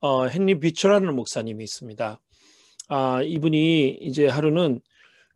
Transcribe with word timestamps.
어, 0.00 0.28
헨리 0.28 0.60
비처라는 0.60 1.14
목사님이 1.16 1.64
있습니다. 1.64 2.20
아, 2.88 3.22
이분이 3.22 3.98
이제 4.00 4.28
하루는 4.28 4.80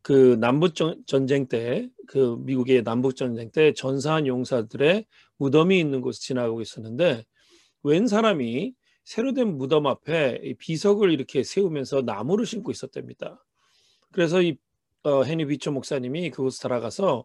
그 0.02 0.36
남북 0.40 0.74
전쟁 1.06 1.48
때, 1.48 1.88
그 2.06 2.36
미국의 2.40 2.84
남북 2.84 3.16
전쟁 3.16 3.50
때 3.50 3.72
전사한 3.72 4.26
용사들의 4.26 5.04
무덤이 5.38 5.78
있는 5.78 6.00
곳을 6.00 6.20
지나가고 6.20 6.60
있었는데 6.60 7.24
웬 7.82 8.06
사람이 8.06 8.74
새로 9.04 9.32
된 9.32 9.58
무덤 9.58 9.86
앞에 9.88 10.54
비석을 10.58 11.12
이렇게 11.12 11.42
세우면서 11.42 12.02
나무를 12.02 12.46
심고 12.46 12.70
있었답니다. 12.70 13.44
그래서 14.12 14.42
이 14.42 14.56
어, 15.02 15.24
헤니 15.24 15.46
비처 15.46 15.72
목사님이 15.72 16.30
그곳에 16.30 16.62
들어가서 16.62 17.24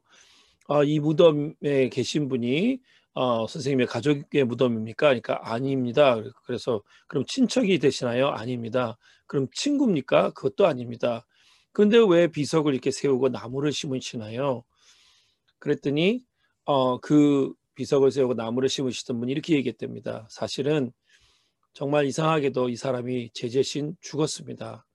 어, 0.69 0.83
이 0.83 0.99
무덤에 0.99 1.89
계신 1.91 2.27
분이 2.27 2.79
어, 3.19 3.47
선생님의 3.47 3.87
가족의 3.87 4.43
무덤입니까? 4.43 5.07
그러니까 5.07 5.39
아닙니다. 5.41 6.21
그래서 6.45 6.83
그럼 7.07 7.25
친척이 7.25 7.79
되시나요? 7.79 8.27
아닙니다. 8.27 8.95
그럼 9.25 9.47
친구입니까? 9.51 10.33
그것도 10.33 10.67
아닙니다. 10.67 11.25
그런데 11.71 11.97
왜 11.97 12.27
비석을 12.27 12.73
이렇게 12.73 12.91
세우고 12.91 13.29
나무를 13.29 13.71
심으시나요? 13.71 14.63
그랬더니 15.57 16.21
어, 16.65 16.99
그 16.99 17.55
비석을 17.73 18.11
세우고 18.11 18.35
나무를 18.35 18.69
심으시던 18.69 19.19
분이 19.19 19.31
이렇게 19.31 19.55
얘기했답니다. 19.55 20.27
사실은 20.29 20.91
정말 21.73 22.05
이상하게도 22.05 22.69
이 22.69 22.75
사람이 22.75 23.31
제재신 23.33 23.95
죽었습니다. 23.99 24.85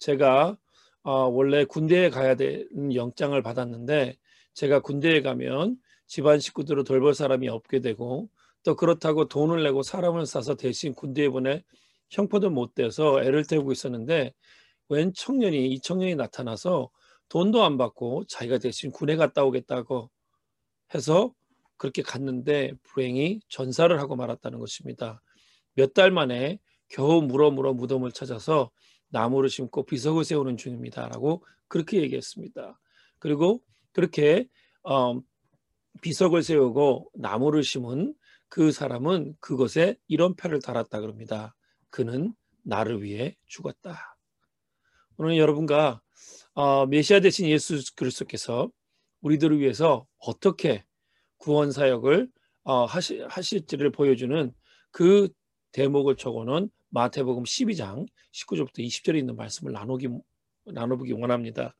제가 0.00 0.58
어, 1.04 1.12
원래 1.28 1.64
군대에 1.64 2.10
가야 2.10 2.34
되는 2.34 2.96
영장을 2.96 3.40
받았는데 3.40 4.18
제가 4.54 4.80
군대에 4.80 5.22
가면 5.22 5.76
집안 6.10 6.40
식구들을 6.40 6.82
돌볼 6.82 7.14
사람이 7.14 7.48
없게 7.48 7.78
되고 7.78 8.28
또 8.64 8.74
그렇다고 8.74 9.28
돈을 9.28 9.62
내고 9.62 9.84
사람을 9.84 10.26
싸서 10.26 10.56
대신 10.56 10.92
군대에 10.92 11.28
보내 11.28 11.62
형포도 12.10 12.50
못 12.50 12.74
돼서 12.74 13.22
애를 13.22 13.44
태우고 13.46 13.70
있었는데 13.70 14.34
웬 14.88 15.12
청년이 15.14 15.68
이 15.68 15.80
청년이 15.80 16.16
나타나서 16.16 16.90
돈도 17.28 17.62
안 17.62 17.78
받고 17.78 18.24
자기가 18.26 18.58
대신 18.58 18.90
군에 18.90 19.14
갔다 19.14 19.44
오겠다고 19.44 20.10
해서 20.96 21.32
그렇게 21.76 22.02
갔는데 22.02 22.72
불행히 22.82 23.38
전사를 23.48 23.96
하고 24.00 24.16
말았다는 24.16 24.58
것입니다. 24.58 25.22
몇 25.74 25.94
달 25.94 26.10
만에 26.10 26.58
겨우 26.88 27.22
물어 27.22 27.52
물어 27.52 27.72
무덤을 27.74 28.10
찾아서 28.10 28.72
나무를 29.10 29.48
심고 29.48 29.86
비석을 29.86 30.24
세우는 30.24 30.56
중입니다라고 30.56 31.44
그렇게 31.68 32.02
얘기했습니다. 32.02 32.80
그리고 33.20 33.62
그렇게 33.92 34.48
어, 34.82 35.20
비석을 36.00 36.42
세우고 36.42 37.10
나무를 37.14 37.62
심은 37.62 38.14
그 38.48 38.72
사람은 38.72 39.36
그것에 39.40 39.96
이런 40.08 40.34
표를 40.34 40.60
달았다 40.60 41.00
그럽니다. 41.00 41.54
그는 41.90 42.34
나를 42.62 43.02
위해 43.02 43.36
죽었다. 43.46 44.16
오늘 45.16 45.38
여러분과 45.38 46.00
어, 46.54 46.86
메시아 46.86 47.20
대신 47.20 47.48
예수 47.48 47.80
그리스도께서 47.94 48.70
우리들을 49.20 49.60
위해서 49.60 50.06
어떻게 50.18 50.84
구원 51.36 51.72
사역을 51.72 52.28
어, 52.64 52.84
하시, 52.84 53.20
하실지를 53.28 53.92
보여주는 53.92 54.52
그 54.90 55.28
대목을 55.72 56.16
적어놓은 56.16 56.70
마태복음 56.90 57.44
12장 57.44 58.06
19절부터 58.32 58.78
20절에 58.78 59.18
있는 59.18 59.36
말씀을 59.36 59.72
나누기 59.72 60.08
나눠보기 60.64 61.12
원합니다. 61.12 61.74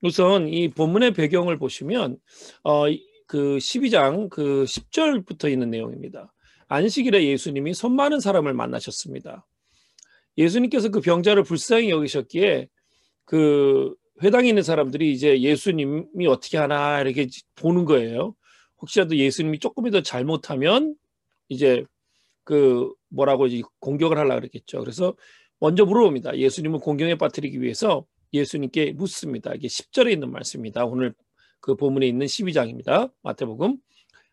우선 0.00 0.48
이 0.48 0.68
본문의 0.68 1.12
배경을 1.12 1.58
보시면 1.58 2.18
어, 2.64 2.84
그 3.26 3.56
12장 3.58 4.28
그 4.28 4.64
10절부터 4.64 5.50
있는 5.50 5.70
내용입니다. 5.70 6.32
안식일에 6.68 7.24
예수님이 7.24 7.74
손 7.74 7.94
많은 7.94 8.20
사람을 8.20 8.54
만나셨습니다. 8.54 9.46
예수님께서 10.38 10.90
그 10.90 11.00
병자를 11.00 11.42
불쌍히 11.42 11.90
여기셨기에 11.90 12.68
그 13.24 13.94
회당에 14.22 14.48
있는 14.48 14.62
사람들이 14.62 15.12
이제 15.12 15.40
예수님이 15.40 16.26
어떻게 16.26 16.58
하나 16.58 17.00
이렇게 17.00 17.28
보는 17.56 17.84
거예요. 17.84 18.34
혹시라도 18.80 19.16
예수님이 19.16 19.58
조금이더 19.58 20.02
잘못하면 20.02 20.94
이제 21.48 21.84
그 22.44 22.92
뭐라고 23.08 23.46
이제 23.46 23.62
공격을 23.80 24.18
하려 24.18 24.34
그랬겠죠. 24.36 24.80
그래서 24.80 25.14
먼저 25.58 25.84
물어봅니다. 25.84 26.38
예수님을 26.38 26.80
공경에 26.80 27.16
빠뜨리기 27.16 27.60
위해서 27.60 28.04
예수님께 28.32 28.92
묻습니다. 28.92 29.52
이게 29.54 29.68
10절에 29.68 30.10
있는 30.12 30.30
말씀입니다. 30.32 30.84
오늘 30.84 31.14
그 31.62 31.76
본문에 31.76 32.06
있는 32.06 32.26
12장입니다. 32.26 33.10
마태복음. 33.22 33.78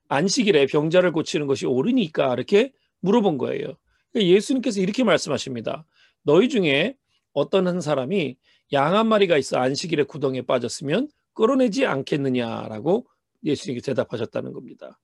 안식일에 0.09 0.65
병자를 0.65 1.13
고치는 1.13 1.47
것이 1.47 1.65
옳으니까 1.67 2.33
이렇게 2.33 2.73
물어본 2.99 3.37
거예요. 3.37 3.75
그러니까 4.11 4.35
예수님께서 4.35 4.81
이렇게 4.81 5.05
말씀하십니다. 5.05 5.85
너희 6.23 6.49
중에 6.49 6.97
어떤 7.31 7.67
한 7.67 7.79
사람이 7.79 8.35
양 8.73 8.95
한 8.95 9.07
마리가 9.07 9.37
있어 9.37 9.57
안식일에 9.57 10.03
구덩이에 10.03 10.41
빠졌으면 10.41 11.07
끌어내지 11.33 11.85
않겠느냐라고 11.85 13.07
예수님께 13.43 13.81
대답하셨다는 13.81 14.51
겁니다. 14.51 14.99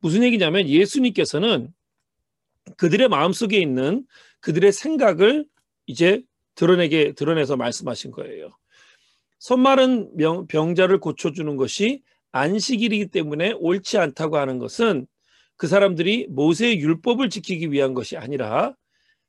무슨 0.00 0.24
얘기냐면 0.24 0.68
예수님께서는 0.68 1.72
그들의 2.76 3.08
마음속에 3.08 3.58
있는 3.58 4.04
그들의 4.40 4.72
생각을 4.72 5.46
이제 5.86 6.22
드러내게 6.56 7.12
드러내서 7.12 7.56
말씀하신 7.56 8.10
거예요. 8.10 8.50
손마른 9.40 10.14
병자를 10.48 11.00
고쳐주는 11.00 11.56
것이 11.56 12.02
안식일이기 12.30 13.06
때문에 13.08 13.52
옳지 13.52 13.98
않다고 13.98 14.36
하는 14.36 14.58
것은 14.58 15.06
그 15.56 15.66
사람들이 15.66 16.28
모세의 16.28 16.78
율법을 16.78 17.30
지키기 17.30 17.72
위한 17.72 17.94
것이 17.94 18.16
아니라 18.16 18.76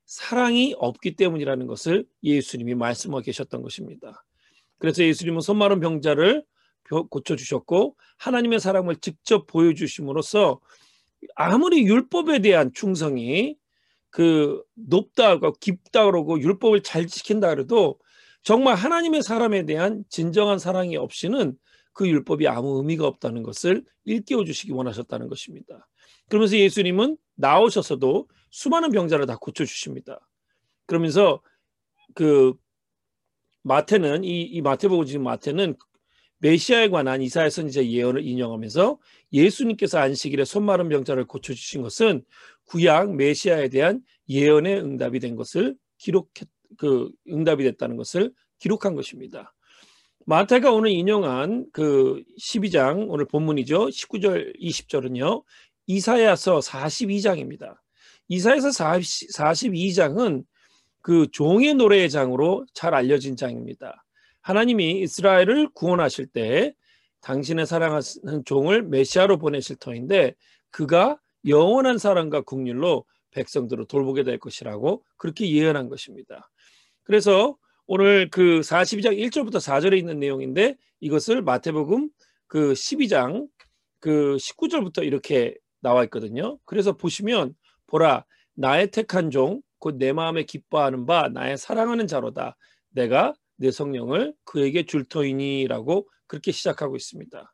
사랑이 0.06 0.76
없기 0.78 1.16
때문이라는 1.16 1.66
것을 1.66 2.06
예수님이 2.24 2.76
말씀하고 2.76 3.24
계셨던 3.24 3.62
것입니다. 3.62 4.24
그래서 4.78 5.04
예수님은 5.04 5.40
손마른 5.40 5.80
병자를 5.80 6.44
고쳐주셨고 7.10 7.96
하나님의 8.18 8.60
사랑을 8.60 8.98
직접 8.98 9.48
보여주심으로써 9.48 10.60
아무리 11.36 11.84
율법에 11.86 12.40
대한 12.40 12.72
충성이 12.74 13.56
그 14.10 14.62
높다 14.74 15.40
고 15.40 15.54
깊다 15.54 16.04
그러고 16.04 16.42
율법을 16.42 16.84
잘 16.84 17.08
지킨다 17.08 17.48
그래도 17.50 17.98
정말 18.44 18.76
하나님의 18.76 19.22
사람에 19.22 19.66
대한 19.66 20.04
진정한 20.10 20.58
사랑이 20.58 20.98
없이는 20.98 21.58
그 21.94 22.08
율법이 22.08 22.48
아무 22.48 22.78
의미가 22.78 23.06
없다는 23.06 23.44
것을 23.44 23.84
일깨워 24.06 24.46
주시기 24.46 24.72
원하셨다는 24.72 25.28
것입니다. 25.28 25.88
그러면서 26.30 26.58
예수님은 26.58 27.18
나오셔서도 27.36 28.28
수많은 28.50 28.92
병자를 28.92 29.26
다 29.26 29.38
고쳐 29.40 29.66
주십니다. 29.66 30.28
그러면서 30.86 31.42
그 32.16 32.54
마태는 33.64 34.24
이, 34.24 34.42
이 34.42 34.62
마태복음 34.62 35.06
지금 35.06 35.24
마태는 35.24 35.76
메시아에 36.40 36.90
관한 36.90 37.22
이사야 37.22 37.50
선지자 37.50 37.86
예언을 37.86 38.26
인용하면서 38.26 38.98
예수님께서 39.32 40.00
안식일에 40.00 40.44
손 40.46 40.66
마른 40.66 40.90
병자를 40.90 41.26
고쳐 41.26 41.54
주신 41.54 41.84
것은 41.84 42.24
구약 42.66 43.16
메시아에 43.16 43.70
대한 43.70 44.02
예언의 44.28 44.80
응답이 44.80 45.20
된 45.20 45.36
것을 45.36 45.76
기록했 45.98 46.50
그 46.78 47.12
응답이 47.28 47.64
됐다는 47.64 47.98
것을 47.98 48.32
기록한 48.60 48.96
것입니다. 48.96 49.54
마태가 50.26 50.72
오늘 50.72 50.92
인용한 50.92 51.66
그 51.74 52.24
12장 52.40 53.08
오늘 53.10 53.26
본문이죠. 53.26 53.88
19절 53.88 54.60
20절은요. 54.60 55.44
이사야서 55.88 56.60
42장입니다. 56.60 57.76
이사야서 58.28 58.72
40, 58.72 59.30
42장은 59.30 60.44
그 61.02 61.28
종의 61.32 61.74
노래의 61.74 62.10
장으로 62.10 62.66
잘 62.74 62.94
알려진 62.94 63.36
장입니다. 63.36 64.06
하나님이 64.42 65.02
이스라엘을 65.02 65.70
구원하실 65.74 66.28
때 66.28 66.76
당신의 67.22 67.66
사랑하는 67.66 68.44
종을 68.46 68.84
메시아로 68.84 69.38
보내실 69.38 69.78
터인데 69.78 70.36
그가 70.70 71.20
영원한 71.48 71.98
사랑과 71.98 72.42
국률로 72.42 73.06
백성들을 73.32 73.86
돌보게 73.88 74.24
될 74.24 74.40
것이라고 74.40 75.04
그렇게 75.18 75.50
예언한 75.52 75.90
것입니다. 75.90 76.51
그래서 77.12 77.58
오늘 77.88 78.30
그 78.30 78.62
42장 78.62 79.20
1절부터 79.20 79.56
4절에 79.56 79.98
있는 79.98 80.18
내용인데 80.18 80.78
이것을 81.02 81.42
마태복음 81.42 82.10
그 82.48 82.72
12장 82.72 83.50
그 84.00 84.38
19절부터 84.38 85.06
이렇게 85.06 85.58
나와 85.82 86.06
있거든요. 86.06 86.58
그래서 86.64 86.96
보시면 86.96 87.54
보라 87.88 88.24
나의 88.56 88.92
택한 88.92 89.30
종 89.30 89.62
곧 89.82 89.98
내 89.98 90.14
마음에 90.14 90.44
기뻐하는 90.44 91.06
바 91.06 91.28
나의 91.28 91.58
사랑하는 91.58 92.08
자로다. 92.08 92.56
내가 92.92 93.34
내 93.58 93.72
성령을 93.72 94.34
그에게 94.46 94.86
줄 94.86 95.04
터이니라고 95.04 96.08
그렇게 96.28 96.54
시작하고 96.54 96.96
있습니다. 96.96 97.54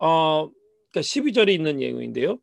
어, 0.00 0.50
그러니까 0.90 1.00
12절에 1.00 1.50
있는 1.50 1.80
예언인데요. 1.80 2.40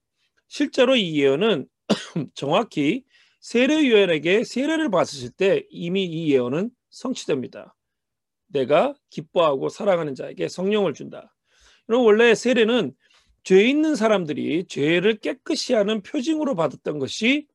실제로 0.48 0.96
이 0.96 1.20
예언은 1.20 1.68
정확히 2.34 3.04
세례 3.44 3.90
요한에게 3.90 4.46
세례를 4.46 4.90
받으실 4.90 5.30
때 5.30 5.66
이미 5.70 6.06
이 6.06 6.32
예언은 6.32 6.72
성취됩니다. 6.90 7.76
내가 8.48 8.96
기뻐하고 9.10 9.68
사랑하는 9.68 10.16
자에게 10.16 10.48
성령을 10.48 10.94
준다. 10.94 11.36
그럼 11.86 12.06
원래 12.06 12.36
세례는 12.36 12.94
죄 13.44 13.68
있는 13.68 13.98
사람들이 13.98 14.64
죄를 14.70 15.18
깨끗이 15.18 15.74
하는 15.74 16.02
표징으로 16.04 16.56
받았던 16.56 17.00
것이 17.00 17.48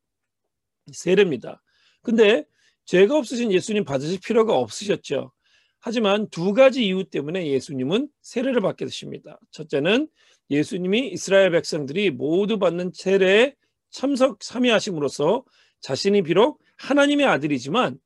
세례입니다. 0.91 1.63
근데 2.03 2.45
죄가 2.85 3.17
없으신 3.17 3.51
예수님 3.51 3.83
받으실 3.83 4.19
필요가 4.23 4.55
없으셨죠. 4.59 5.31
하지만 5.79 6.29
두 6.29 6.53
가지 6.53 6.85
이유 6.85 7.09
때문에 7.09 7.47
예수님은 7.47 8.09
세례를 8.21 8.61
받게 8.61 8.85
되십니다. 8.85 9.39
첫째는 9.49 10.07
예수님이 10.51 11.07
이스라엘 11.13 11.49
백성들이 11.49 12.11
모두 12.11 12.59
받는 12.59 12.91
세례에 12.93 13.55
참석 13.89 14.39
참여하심으로써 14.39 15.43
자신이 15.81 16.21
비록 16.23 16.61
하나님의 16.77 17.25
아들이지만 17.25 17.99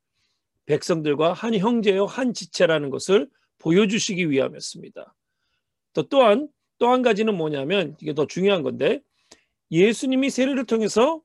백성들과 0.65 1.33
한 1.33 1.55
형제요 1.55 2.05
한 2.05 2.33
지체라는 2.33 2.89
것을 2.89 3.29
보여주시기 3.59 4.29
위함이었습니다. 4.29 5.15
또 5.93 6.03
또한 6.03 6.47
또 6.79 6.91
한 6.91 7.01
가지는 7.01 7.35
뭐냐면 7.35 7.95
이게 8.01 8.13
더 8.13 8.27
중요한 8.27 8.61
건데 8.61 9.01
예수님이 9.71 10.29
세례를 10.29 10.65
통해서 10.65 11.21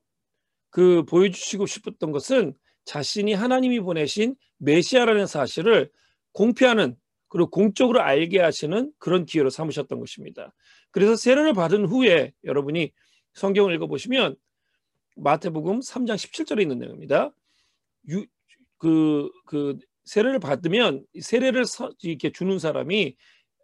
그 0.69 1.03
보여주시고 1.03 1.65
싶었던 1.65 2.11
것은 2.11 2.53
자신이 2.85 3.33
하나님이 3.33 3.81
보내신 3.81 4.35
메시아라는 4.57 5.27
사실을 5.27 5.89
공표하는 6.31 6.95
그리고 7.27 7.49
공적으로 7.49 8.01
알게 8.01 8.39
하시는 8.39 8.91
그런 8.97 9.25
기회로 9.25 9.49
삼으셨던 9.49 9.99
것입니다. 9.99 10.53
그래서 10.91 11.15
세례를 11.15 11.53
받은 11.53 11.85
후에 11.85 12.31
여러분이 12.43 12.91
성경을 13.33 13.75
읽어보시면 13.75 14.35
마태복음 15.21 15.79
3장 15.79 16.15
17절에 16.15 16.61
있는 16.61 16.79
내용입니다. 16.79 17.31
유, 18.09 18.25
그, 18.77 19.29
그 19.45 19.77
세례를 20.05 20.39
받으면 20.39 21.05
세례를 21.19 21.65
서, 21.65 21.91
이렇게 22.01 22.31
주는 22.31 22.57
사람이 22.57 23.15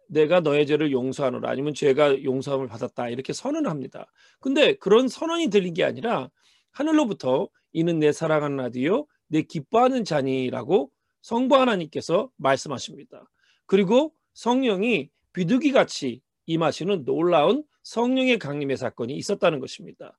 내가 0.08 0.40
너의 0.40 0.66
죄를 0.66 0.92
용서하노라 0.92 1.50
아니면 1.50 1.74
죄가 1.74 2.22
용서함을 2.22 2.68
받았다 2.68 3.08
이렇게 3.08 3.32
선언을 3.32 3.68
합니다. 3.70 4.06
근데 4.40 4.74
그런 4.74 5.08
선언이 5.08 5.48
들린 5.48 5.74
게 5.74 5.82
아니라 5.82 6.30
하늘로부터 6.70 7.48
이는 7.72 7.98
내 7.98 8.12
사랑하는 8.12 8.60
아들이요 8.60 9.06
내 9.28 9.42
기뻐하는 9.42 10.04
자니라고 10.04 10.90
성부 11.22 11.56
하나님께서 11.56 12.30
말씀하십니다. 12.36 13.28
그리고 13.66 14.14
성령이 14.34 15.10
비둘기 15.32 15.72
같이 15.72 16.20
임하시는 16.46 17.04
놀라운 17.04 17.64
성령의 17.82 18.38
강림의 18.38 18.76
사건이 18.76 19.14
있었다는 19.16 19.58
것입니다. 19.58 20.16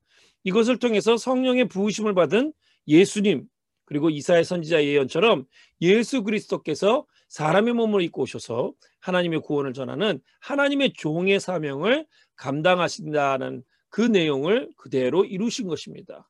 이것을 0.47 0.79
통해서 0.79 1.17
성령의 1.17 1.67
부으심을 1.67 2.13
받은 2.13 2.53
예수님 2.88 3.45
그리고 3.83 4.09
이사의 4.09 4.45
선지자 4.45 4.85
예언처럼 4.85 5.45
예수 5.81 6.23
그리스도께서 6.23 7.05
사람의 7.27 7.73
몸을 7.73 8.01
입고 8.03 8.21
오셔서 8.21 8.71
하나님의 9.01 9.41
구원을 9.41 9.73
전하는 9.73 10.21
하나님의 10.39 10.94
종의 10.94 11.41
사명을 11.41 12.07
감당하신다는 12.38 13.65
그 13.89 14.01
내용을 14.01 14.69
그대로 14.77 15.25
이루신 15.25 15.67
것입니다. 15.67 16.29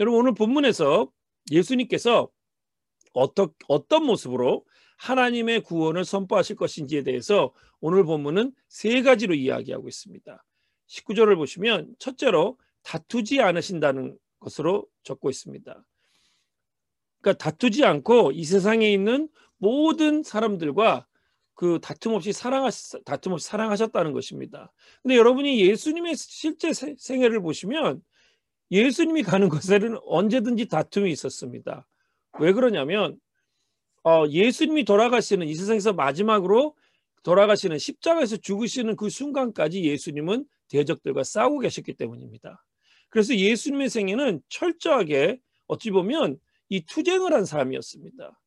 여러분 0.00 0.20
오늘 0.20 0.34
본문에서 0.34 1.10
예수님께서 1.50 2.28
어떠, 3.14 3.54
어떤 3.68 4.04
모습으로 4.04 4.66
하나님의 4.98 5.62
구원을 5.62 6.04
선포하실 6.04 6.56
것인지에 6.56 7.04
대해서 7.04 7.54
오늘 7.80 8.04
본문은 8.04 8.52
세 8.68 9.00
가지로 9.00 9.34
이야기하고 9.34 9.88
있습니다. 9.88 10.44
19절을 10.88 11.36
보시면 11.36 11.94
첫째로 11.98 12.58
다투지 12.86 13.40
않으신다는 13.40 14.16
것으로 14.38 14.86
적고 15.02 15.28
있습니다. 15.28 15.84
그러니까 17.20 17.44
다투지 17.44 17.84
않고 17.84 18.30
이 18.30 18.44
세상에 18.44 18.90
있는 18.92 19.28
모든 19.58 20.22
사람들과 20.22 21.06
그 21.54 21.80
다툼 21.82 22.14
없이 22.14 22.32
사랑하 22.32 22.70
다툼 23.04 23.32
없이 23.32 23.48
사랑하셨다는 23.48 24.12
것입니다. 24.12 24.72
근데 25.02 25.16
여러분이 25.16 25.60
예수님의 25.60 26.14
실제 26.16 26.72
생애를 26.72 27.40
보시면 27.40 28.02
예수님이 28.70 29.22
가는 29.22 29.48
곳에는 29.48 29.98
언제든지 30.04 30.66
다툼이 30.68 31.10
있었습니다. 31.10 31.88
왜 32.38 32.52
그러냐면 32.52 33.18
어, 34.04 34.26
예수님이 34.28 34.84
돌아가시는 34.84 35.48
이 35.48 35.54
세상에서 35.54 35.92
마지막으로 35.92 36.76
돌아가시는 37.24 37.78
십자가에서 37.78 38.36
죽으시는 38.36 38.94
그 38.94 39.10
순간까지 39.10 39.82
예수님은 39.82 40.44
대적들과 40.68 41.24
싸우고 41.24 41.60
계셨기 41.60 41.94
때문입니다. 41.94 42.65
그래서 43.16 43.34
예수님의 43.34 43.88
생애는 43.88 44.42
철저하게 44.50 45.40
어찌 45.68 45.90
보면 45.90 46.38
이 46.68 46.84
투쟁을 46.84 47.32
한 47.32 47.46
사람이었습니다. 47.46 48.38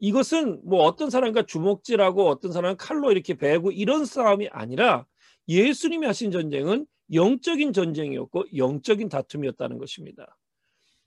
이것은 0.00 0.60
뭐 0.64 0.82
어떤 0.82 1.08
사람과 1.08 1.46
주먹질하고 1.46 2.28
어떤 2.28 2.50
사람은 2.50 2.78
칼로 2.78 3.12
이렇게 3.12 3.34
베고 3.34 3.70
이런 3.70 4.04
싸움이 4.04 4.48
아니라 4.48 5.06
예수님이 5.46 6.04
하신 6.04 6.32
전쟁은 6.32 6.88
영적인 7.12 7.72
전쟁이었고 7.72 8.46
영적인 8.56 9.08
다툼이었다는 9.08 9.78
것입니다. 9.78 10.36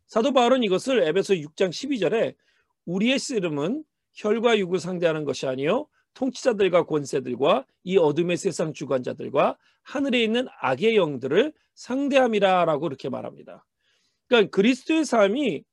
사도 0.08 0.32
바울은 0.32 0.64
이것을 0.64 1.04
에베소 1.04 1.34
6장 1.34 1.70
12절에 1.70 2.36
우리의 2.86 3.20
씨름은 3.20 3.84
혈과 4.14 4.58
육을 4.58 4.80
상대하는 4.80 5.26
것이 5.26 5.48
아니요 5.48 5.90
통치자들과 6.14 6.86
권세들과 6.86 7.66
이 7.84 7.98
어둠의 7.98 8.38
세상 8.38 8.72
주관자들과 8.72 9.58
하늘에 9.84 10.24
있는 10.24 10.48
악의 10.62 10.96
영들을 10.96 11.52
상대함이라라고 11.82 12.88
이렇게 12.88 13.10
말합니다. 13.10 13.66
그러니까 14.28 14.52
그리스도의 14.52 15.04
삶이 15.04 15.64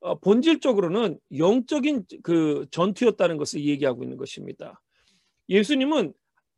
어, 0.00 0.18
본질적으로는 0.20 1.18
영적인 1.36 2.04
그 2.22 2.66
전투였다는 2.70 3.36
것을 3.36 3.64
얘기하고 3.64 4.04
있는 4.04 4.16
것입니다. 4.16 4.80
예수님은 5.48 6.12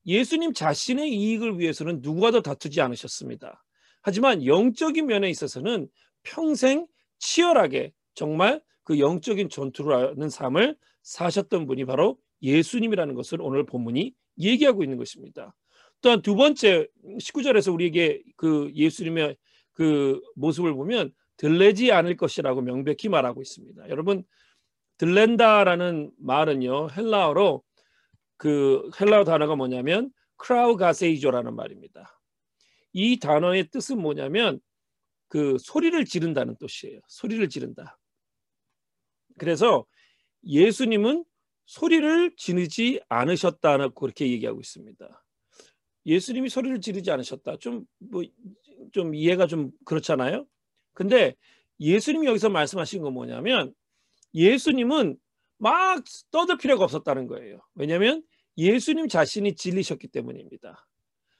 예수님 0.06 0.52
자신의 0.52 1.10
이익을 1.10 1.58
위해서는 1.58 2.00
누구와도 2.02 2.42
다투지 2.42 2.80
않으셨습니다. 2.80 3.64
하지만 4.02 4.44
영적인 4.44 5.06
면에 5.06 5.30
있어서는 5.30 5.88
평생 6.22 6.86
치열하게 7.18 7.92
정말 8.14 8.60
그 8.84 8.98
영적인 8.98 9.48
전투를 9.48 9.94
하는 9.94 10.28
삶을 10.28 10.76
사셨던 11.02 11.66
분이 11.66 11.84
바로 11.86 12.18
예수님이라는 12.42 13.14
것을 13.14 13.40
오늘 13.40 13.64
본문이 13.64 14.14
얘기하고 14.38 14.82
있는 14.82 14.98
것입니다. 14.98 15.54
또한 16.00 16.22
두 16.22 16.36
번째 16.36 16.88
19절에서 17.04 17.72
우리에게 17.72 18.22
그 18.36 18.70
예수님의 18.74 19.36
그 19.72 20.20
모습을 20.36 20.74
보면 20.74 21.12
들레지 21.36 21.92
않을 21.92 22.16
것이라고 22.16 22.62
명백히 22.62 23.08
말하고 23.08 23.42
있습니다. 23.42 23.88
여러분 23.88 24.24
들렌다라는 24.98 26.10
말은요 26.18 26.90
헬라어로 26.90 27.62
그 28.36 28.90
헬라어 29.00 29.24
단어가 29.24 29.56
뭐냐면 29.56 30.10
크라우가세이조라는 30.36 31.54
말입니다. 31.54 32.20
이 32.92 33.18
단어의 33.18 33.68
뜻은 33.68 34.00
뭐냐면 34.00 34.60
그 35.28 35.58
소리를 35.60 36.04
지른다는 36.04 36.56
뜻이에요. 36.56 37.00
소리를 37.06 37.48
지른다. 37.48 37.98
그래서 39.38 39.86
예수님은 40.44 41.24
소리를 41.66 42.34
지르지 42.36 43.00
않으셨다고 43.08 43.94
그렇게 43.94 44.28
얘기하고 44.30 44.60
있습니다. 44.60 45.24
예수님이 46.06 46.48
소리를 46.48 46.80
지르지 46.80 47.10
않으셨다. 47.10 47.56
좀 47.58 47.84
뭐좀 47.98 49.08
뭐, 49.08 49.12
이해가 49.14 49.46
좀 49.46 49.70
그렇잖아요. 49.84 50.46
근데 50.94 51.34
예수님이 51.80 52.26
여기서 52.26 52.48
말씀하신 52.48 53.02
건 53.02 53.14
뭐냐면 53.14 53.74
예수님은 54.34 55.16
막 55.58 56.04
떠들 56.30 56.58
필요가 56.58 56.84
없었다는 56.84 57.26
거예요. 57.26 57.60
왜냐하면 57.74 58.22
예수님 58.56 59.08
자신이 59.08 59.54
진리셨기 59.54 60.08
때문입니다. 60.08 60.86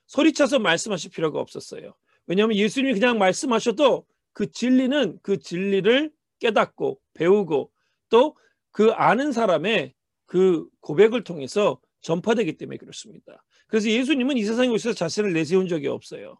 소리쳐서 0.06 0.58
말씀하실 0.58 1.10
필요가 1.10 1.40
없었어요. 1.40 1.94
왜냐하면 2.26 2.56
예수님이 2.56 2.94
그냥 2.94 3.18
말씀하셔도 3.18 4.06
그 4.32 4.50
진리는 4.50 5.18
그 5.22 5.38
진리를 5.38 6.12
깨닫고 6.40 7.00
배우고 7.14 7.72
또 8.08 8.34
그 8.78 8.92
아는 8.92 9.32
사람의 9.32 9.92
그 10.26 10.64
고백을 10.80 11.24
통해서 11.24 11.80
전파되기 12.00 12.56
때문에 12.56 12.78
그렇습니다. 12.78 13.44
그래서 13.66 13.88
예수님은 13.88 14.36
이 14.36 14.44
세상에 14.44 14.68
오셔서 14.68 14.94
자신을 14.94 15.32
내세운 15.32 15.68
적이 15.68 15.88
없어요. 15.88 16.38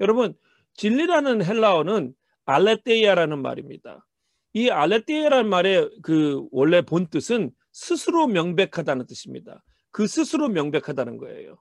여러분 0.00 0.34
진리라는 0.74 1.44
헬라어는 1.44 2.14
알레테이아라는 2.44 3.40
말입니다. 3.40 4.06
이 4.52 4.70
알레테이아라는 4.70 5.50
말의 5.50 5.90
그 6.02 6.46
원래 6.50 6.82
본 6.82 7.08
뜻은 7.08 7.50
스스로 7.72 8.26
명백하다는 8.26 9.06
뜻입니다. 9.06 9.62
그 9.90 10.06
스스로 10.06 10.48
명백하다는 10.48 11.18
거예요. 11.18 11.56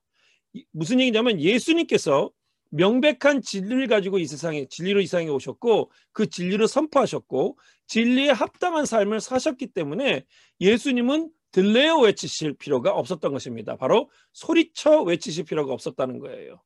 무슨 0.72 1.00
얘기냐면 1.00 1.42
예수님께서 1.42 2.32
명백한 2.70 3.42
진리를 3.42 3.88
가지고 3.88 4.20
이 4.20 4.26
세상에 4.26 4.68
진리로 4.70 5.02
이 5.02 5.08
세상에 5.08 5.30
오셨고 5.30 5.92
그 6.12 6.28
진리를 6.28 6.68
선포하셨고 6.68 7.58
진리에 7.88 8.30
합당한 8.32 8.86
삶을 8.86 9.22
사셨기 9.22 9.68
때문에 9.68 10.26
예수님은 10.60 11.30
들레어 11.56 12.00
외치실 12.00 12.56
필요가 12.56 12.92
없었던 12.92 13.32
것입니다. 13.32 13.78
바로 13.78 14.10
소리쳐 14.34 15.04
외치실 15.04 15.46
필요가 15.46 15.72
없었다는 15.72 16.20
거예요. 16.20 16.62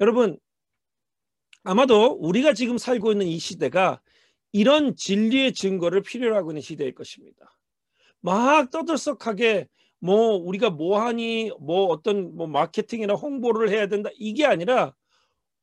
여러분 0.00 0.38
아마도 1.62 2.06
우리가 2.12 2.54
지금 2.54 2.78
살고 2.78 3.12
있는 3.12 3.26
이 3.26 3.38
시대가 3.38 4.00
이런 4.50 4.96
진리의 4.96 5.52
증거를 5.52 6.00
필요로 6.00 6.34
하고 6.34 6.52
있는 6.52 6.62
시대일 6.62 6.94
것입니다. 6.94 7.54
막 8.20 8.70
떠들썩하게 8.70 9.68
뭐 9.98 10.36
우리가 10.36 10.70
뭐 10.70 11.02
하니 11.02 11.50
뭐 11.60 11.84
어떤 11.84 12.34
뭐 12.34 12.46
마케팅이나 12.46 13.12
홍보를 13.12 13.68
해야 13.68 13.88
된다 13.88 14.08
이게 14.14 14.46
아니라 14.46 14.94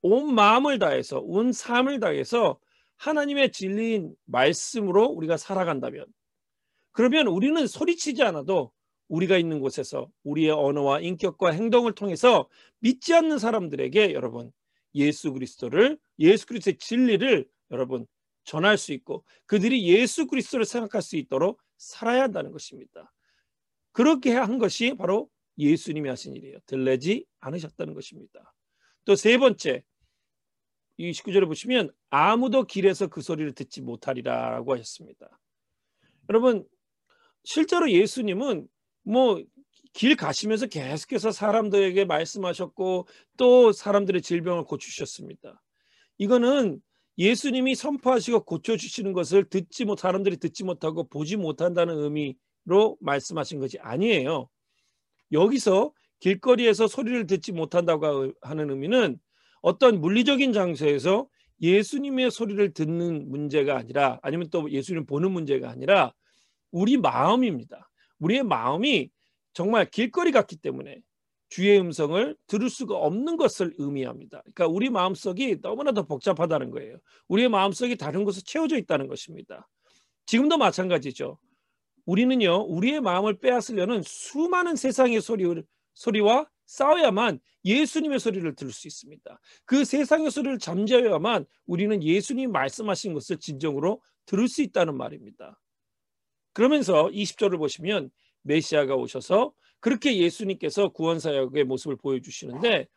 온 0.03 0.35
마음을 0.35 0.77
다해서 0.77 1.19
온 1.19 1.51
삶을 1.51 1.99
다해서 1.99 2.59
하나님의 2.97 3.51
진리인 3.53 4.13
말씀으로 4.25 5.05
우리가 5.05 5.35
살아간다면 5.35 6.05
그러면 6.91 7.27
우리는 7.27 7.65
소리치지 7.67 8.23
않아도 8.23 8.71
우리가 9.07 9.37
있는 9.37 9.59
곳에서 9.59 10.09
우리의 10.23 10.51
언어와 10.51 10.99
인격과 10.99 11.51
행동을 11.51 11.93
통해서 11.93 12.47
믿지 12.79 13.13
않는 13.13 13.39
사람들에게 13.39 14.13
여러분 14.13 14.51
예수 14.95 15.33
그리스도를 15.33 15.97
예수 16.19 16.45
그리스도의 16.45 16.77
진리를 16.77 17.47
여러분 17.71 18.05
전할 18.43 18.77
수 18.77 18.93
있고 18.93 19.23
그들이 19.45 19.87
예수 19.87 20.27
그리스도를 20.27 20.65
생각할 20.65 21.01
수 21.01 21.15
있도록 21.15 21.61
살아야 21.77 22.23
한다는 22.23 22.51
것입니다. 22.51 23.11
그렇게 23.91 24.33
한 24.33 24.57
것이 24.59 24.93
바로 24.95 25.29
예수님이 25.57 26.09
하신 26.09 26.35
일이에요. 26.35 26.59
들레지 26.65 27.25
않으셨다는 27.39 27.93
것입니다. 27.93 28.53
또 29.05 29.15
세 29.15 29.37
번째 29.37 29.83
이 30.97 31.11
19절에 31.11 31.45
보시면 31.47 31.91
아무도 32.09 32.65
길에서 32.65 33.07
그 33.07 33.21
소리를 33.21 33.53
듣지 33.53 33.81
못하리라고 33.81 34.73
하셨습니다. 34.73 35.39
여러분 36.29 36.67
실제로 37.43 37.89
예수님은 37.91 38.67
뭐 39.03 39.41
길 39.93 40.15
가시면서 40.15 40.67
계속해서 40.67 41.31
사람들에게 41.31 42.05
말씀하셨고 42.05 43.07
또 43.37 43.71
사람들의 43.71 44.21
질병을 44.21 44.63
고치셨습니다. 44.63 45.61
이거는 46.17 46.81
예수님이 47.17 47.75
선포하시고 47.75 48.45
고쳐주시는 48.45 49.13
것을 49.13 49.49
듣지 49.49 49.85
못 49.85 49.99
사람들이 49.99 50.37
듣지 50.37 50.63
못하고 50.63 51.07
보지 51.07 51.37
못한다는 51.37 51.97
의미로 51.97 52.97
말씀하신 53.01 53.59
것이 53.59 53.77
아니에요. 53.79 54.47
여기서 55.31 55.91
길거리에서 56.19 56.87
소리를 56.87 57.27
듣지 57.27 57.51
못한다고 57.51 58.31
하는 58.41 58.69
의미는 58.69 59.19
어떤 59.61 59.99
물리적인 59.99 60.53
장소에서 60.53 61.27
예수님의 61.61 62.31
소리를 62.31 62.73
듣는 62.73 63.29
문제가 63.29 63.75
아니라 63.77 64.19
아니면 64.21 64.49
또 64.49 64.71
예수님 64.71 65.05
보는 65.05 65.31
문제가 65.31 65.69
아니라 65.69 66.13
우리 66.71 66.97
마음입니다. 66.97 67.89
우리의 68.19 68.43
마음이 68.43 69.09
정말 69.53 69.89
길거리 69.89 70.31
같기 70.31 70.57
때문에 70.57 71.01
주의 71.49 71.79
음성을 71.79 72.35
들을 72.47 72.69
수가 72.69 72.95
없는 72.95 73.35
것을 73.37 73.73
의미합니다. 73.77 74.41
그러니까 74.41 74.67
우리 74.67 74.89
마음속이 74.89 75.57
너무나도 75.61 76.05
복잡하다는 76.05 76.69
거예요. 76.71 76.97
우리의 77.27 77.49
마음속이 77.49 77.97
다른 77.97 78.23
곳에 78.23 78.41
채워져 78.45 78.77
있다는 78.77 79.07
것입니다. 79.07 79.67
지금도 80.27 80.57
마찬가지죠. 80.57 81.39
우리는요, 82.05 82.65
우리의 82.67 83.01
마음을 83.01 83.39
빼앗으려는 83.39 84.03
수많은 84.03 84.75
세상의 84.75 85.21
소리, 85.21 85.45
소리와 85.95 86.47
싸워야만 86.65 87.39
예수님의 87.65 88.19
소리를 88.19 88.55
들을 88.55 88.71
수 88.71 88.87
있습니다. 88.87 89.39
그 89.65 89.83
세상의 89.83 90.29
소리를 90.29 90.59
잠재워야만 90.59 91.45
우리는 91.65 92.03
예수님이 92.03 92.47
말씀하신 92.47 93.13
것을 93.13 93.37
진정으로 93.37 94.01
들을 94.25 94.47
수 94.47 94.61
있다는 94.61 94.95
말입니다. 94.95 95.59
그러면서 96.53 97.07
20절을 97.07 97.57
보시면 97.57 98.09
메시아가 98.41 98.95
오셔서 98.95 99.53
그렇게 99.79 100.17
예수님께서 100.17 100.89
구원 100.89 101.19
사역의 101.19 101.63
모습을 101.65 101.95
보여주시는데 101.97 102.87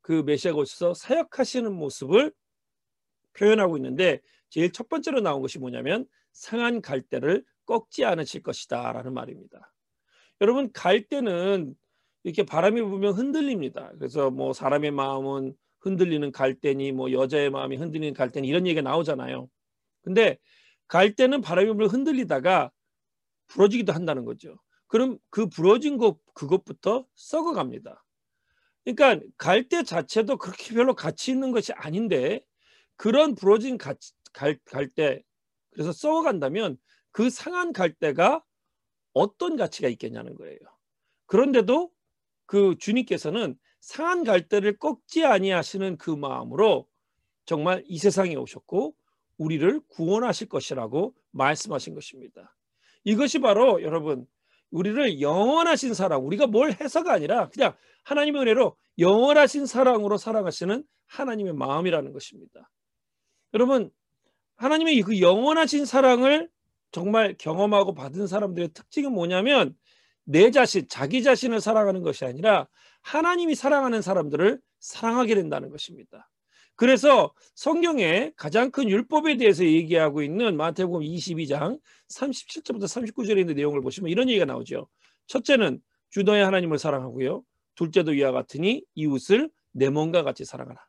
그 0.00 0.22
메시아가 0.24 0.58
오셔서 0.58 0.94
사역하시는 0.94 1.72
모습을 1.72 2.32
표현하고 3.34 3.76
있는데 3.76 4.20
제일 4.48 4.72
첫 4.72 4.88
번째로 4.88 5.20
나온 5.20 5.42
것이 5.42 5.58
뭐냐면 5.58 6.06
상한 6.32 6.80
갈대를 6.80 7.44
꺾지 7.66 8.04
않으실 8.04 8.42
것이다 8.42 8.92
라는 8.92 9.12
말입니다. 9.12 9.72
여러분 10.40 10.72
갈대는 10.72 11.74
이렇게 12.24 12.44
바람이 12.44 12.80
불면 12.82 13.14
흔들립니다. 13.14 13.92
그래서 13.98 14.30
뭐 14.30 14.52
사람의 14.52 14.90
마음은 14.92 15.54
흔들리는 15.80 16.32
갈대니 16.32 16.92
뭐 16.92 17.12
여자의 17.12 17.50
마음이 17.50 17.76
흔들리는 17.76 18.14
갈대니 18.14 18.48
이런 18.48 18.66
얘기가 18.66 18.82
나오잖아요. 18.82 19.48
근데 20.02 20.38
갈대는 20.88 21.40
바람이 21.40 21.68
불면 21.68 21.88
흔들리다가 21.88 22.72
부러지기도 23.46 23.92
한다는 23.92 24.24
거죠. 24.24 24.58
그럼 24.86 25.18
그 25.30 25.48
부러진 25.48 25.98
것 25.98 26.18
그것부터 26.34 27.06
썩어갑니다. 27.14 28.04
그러니까 28.84 29.24
갈대 29.36 29.82
자체도 29.82 30.38
그렇게 30.38 30.74
별로 30.74 30.94
가치 30.94 31.30
있는 31.30 31.52
것이 31.52 31.72
아닌데 31.72 32.44
그런 32.96 33.34
부러진 33.34 33.78
갈, 33.78 33.96
갈대 34.64 35.22
그래서 35.70 35.92
썩어간다면 35.92 36.78
그 37.12 37.30
상한 37.30 37.72
갈대가 37.72 38.42
어떤 39.12 39.56
가치가 39.56 39.88
있겠냐는 39.88 40.34
거예요. 40.36 40.58
그런데도 41.26 41.90
그 42.46 42.76
주님께서는 42.78 43.58
상한 43.80 44.24
갈대를 44.24 44.78
꺾지 44.78 45.24
아니하시는 45.24 45.98
그 45.98 46.10
마음으로 46.10 46.88
정말 47.44 47.84
이 47.86 47.98
세상에 47.98 48.34
오셨고 48.36 48.94
우리를 49.38 49.80
구원하실 49.88 50.48
것이라고 50.48 51.14
말씀하신 51.30 51.94
것입니다. 51.94 52.54
이것이 53.04 53.38
바로 53.38 53.82
여러분 53.82 54.26
우리를 54.70 55.20
영원하신 55.20 55.94
사랑, 55.94 56.26
우리가 56.26 56.46
뭘 56.46 56.72
해서가 56.72 57.12
아니라 57.12 57.48
그냥 57.48 57.74
하나님의 58.04 58.42
은혜로 58.42 58.76
영원하신 58.98 59.66
사랑으로 59.66 60.18
사랑하시는 60.18 60.84
하나님의 61.06 61.54
마음이라는 61.54 62.12
것입니다. 62.12 62.70
여러분, 63.54 63.90
하나님의 64.56 65.00
그 65.02 65.20
영원하신 65.20 65.86
사랑을 65.86 66.50
정말 66.90 67.36
경험하고 67.38 67.94
받은 67.94 68.26
사람들의 68.26 68.70
특징은 68.74 69.12
뭐냐면 69.12 69.74
내 70.24 70.50
자신, 70.50 70.86
자기 70.88 71.22
자신을 71.22 71.60
사랑하는 71.60 72.02
것이 72.02 72.24
아니라 72.24 72.68
하나님이 73.02 73.54
사랑하는 73.54 74.02
사람들을 74.02 74.60
사랑하게 74.80 75.34
된다는 75.34 75.70
것입니다. 75.70 76.28
그래서 76.78 77.34
성경에 77.56 78.32
가장 78.36 78.70
큰 78.70 78.88
율법에 78.88 79.36
대해서 79.36 79.64
얘기하고 79.64 80.22
있는 80.22 80.56
마태복음 80.56 81.00
22장 81.00 81.80
37절부터 82.08 82.84
39절에 82.84 83.40
있는 83.40 83.56
내용을 83.56 83.80
보시면 83.80 84.10
이런 84.10 84.28
얘기가 84.28 84.44
나오죠. 84.44 84.88
첫째는 85.26 85.80
주 86.10 86.22
너의 86.22 86.44
하나님을 86.44 86.78
사랑하고요. 86.78 87.42
둘째도 87.74 88.14
이와 88.14 88.30
같으니 88.30 88.84
이웃을 88.94 89.50
내 89.72 89.90
몸과 89.90 90.22
같이 90.22 90.44
사랑하라. 90.44 90.80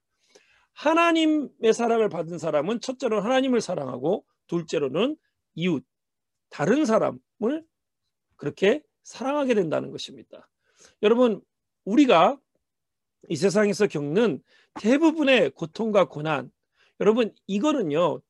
하나님의 0.74 1.74
사랑을 1.74 2.08
받은 2.08 2.38
사람은 2.38 2.82
첫째로 2.82 3.22
하나님을 3.22 3.60
사랑하고 3.60 4.24
둘째로는 4.46 5.18
이웃 5.56 5.84
다른 6.52 6.86
사람을 6.86 7.66
그렇게 8.36 8.84
사랑하게 9.02 9.56
된다는 9.56 9.90
것입니다. 9.90 10.48
여러분 11.02 11.42
우리가 11.84 12.38
이 13.28 13.36
세상에서 13.36 13.88
겪는 13.88 14.42
대부분의 14.76 15.52
고통과 15.52 16.06
고난 16.08 16.52
여러분 17.00 17.34
이거는요 17.48 18.22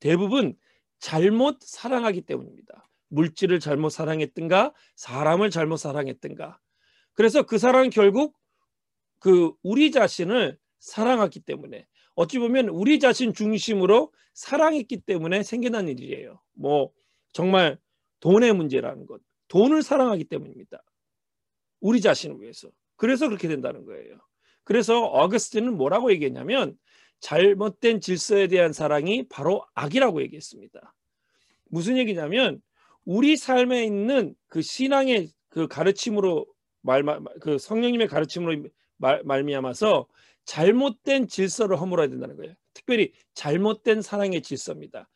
대부분 0.00 0.56
잘못 0.98 1.58
사랑하기 1.60 2.22
때문입니다. 2.22 2.88
물질을 3.08 3.60
잘못 3.60 3.90
사랑했든가 3.90 4.72
사람을 4.96 5.50
잘못 5.50 5.76
사랑했든가 5.76 6.58
그래서 7.12 7.42
그 7.42 7.58
사랑은 7.58 7.90
결국 7.90 8.36
그 9.18 9.52
우리 9.62 9.90
자신을 9.90 10.58
사랑하기 10.78 11.40
때문에 11.40 11.86
어찌 12.14 12.38
보면 12.38 12.68
우리 12.68 12.98
자신 12.98 13.32
중심으로 13.32 14.12
사랑했기 14.34 15.02
때문에 15.02 15.42
생겨난 15.42 15.88
일이에요. 15.88 16.40
뭐 16.54 16.92
정말 17.32 17.78
돈의 18.20 18.52
문제라는 18.52 19.06
것, 19.06 19.20
돈을 19.48 19.82
사랑하기 19.82 20.24
때문입니다. 20.24 20.82
우리 21.80 22.00
자신을 22.00 22.40
위해서. 22.40 22.70
그래서 23.02 23.26
그렇게 23.26 23.48
된다는 23.48 23.84
거예요. 23.84 24.16
그래서 24.62 25.02
어거스틴은 25.02 25.76
뭐라고 25.76 26.12
얘기했냐면 26.12 26.78
잘못된 27.18 28.00
질서에 28.00 28.46
대한 28.46 28.72
사랑이 28.72 29.26
바로 29.28 29.66
악이라고 29.74 30.22
얘기했습니다. 30.22 30.94
무슨 31.64 31.98
얘기냐면 31.98 32.62
우리 33.04 33.36
삶에 33.36 33.82
있는 33.82 34.36
그 34.46 34.62
신앙의 34.62 35.30
그 35.48 35.66
가르침으로 35.66 36.46
말 36.82 37.02
그 37.40 37.58
성령님의 37.58 38.06
가르침으로 38.06 38.68
말, 38.98 39.20
말미암아서 39.24 40.06
잘못된 40.44 41.26
질서를 41.26 41.80
허물어야 41.80 42.06
된다는 42.06 42.36
거예요. 42.36 42.54
특별히 42.72 43.12
잘못된 43.34 44.00
사랑의 44.02 44.42
질서입니다. 44.42 45.08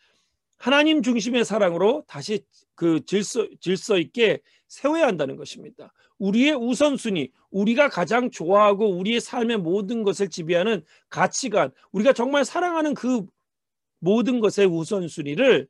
하나님 0.58 1.02
중심의 1.02 1.44
사랑으로 1.44 2.04
다시 2.06 2.44
그 2.74 3.04
질서 3.04 3.46
질서 3.60 3.98
있게 3.98 4.40
세워야 4.68 5.06
한다는 5.06 5.36
것입니다. 5.36 5.92
우리의 6.18 6.54
우선순위, 6.54 7.30
우리가 7.50 7.88
가장 7.88 8.30
좋아하고 8.30 8.88
우리의 8.96 9.20
삶의 9.20 9.58
모든 9.58 10.02
것을 10.02 10.28
지배하는 10.28 10.82
가치관, 11.08 11.72
우리가 11.92 12.12
정말 12.12 12.44
사랑하는 12.44 12.94
그 12.94 13.26
모든 13.98 14.40
것의 14.40 14.66
우선순위를 14.66 15.68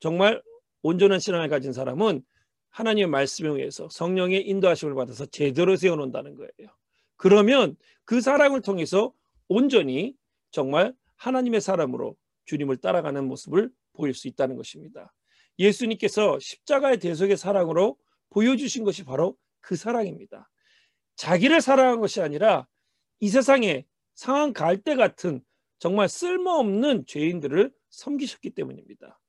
정말 0.00 0.42
온전한 0.82 1.18
신앙을 1.18 1.48
가진 1.48 1.72
사람은 1.72 2.22
하나님의 2.70 3.08
말씀에 3.08 3.48
의해서 3.48 3.88
성령의 3.90 4.48
인도하심을 4.48 4.94
받아서 4.94 5.26
제대로 5.26 5.76
세워놓는다는 5.76 6.34
거예요. 6.34 6.70
그러면 7.16 7.76
그 8.04 8.20
사랑을 8.20 8.60
통해서 8.60 9.12
온전히 9.48 10.14
정말 10.50 10.94
하나님의 11.16 11.60
사람으로 11.60 12.16
주님을 12.44 12.78
따라가는 12.78 13.26
모습을 13.26 13.70
보일 13.92 14.14
수 14.14 14.28
있다는 14.28 14.56
것입니다. 14.56 15.12
예수님께서 15.58 16.38
십자가의 16.40 16.98
대속의 16.98 17.36
사랑으로 17.36 17.96
보여주신 18.30 18.84
것이 18.84 19.04
바로 19.04 19.36
그 19.60 19.76
사랑입니다. 19.76 20.50
자기를 21.16 21.60
사랑한 21.60 22.00
것이 22.00 22.20
아니라 22.20 22.66
이 23.20 23.28
세상에 23.28 23.86
상한 24.14 24.52
갈대 24.52 24.96
같은 24.96 25.42
정말 25.78 26.08
쓸모없는 26.08 27.06
죄인들을 27.06 27.72
섬기셨기 27.90 28.50
때문입니다. 28.50 29.20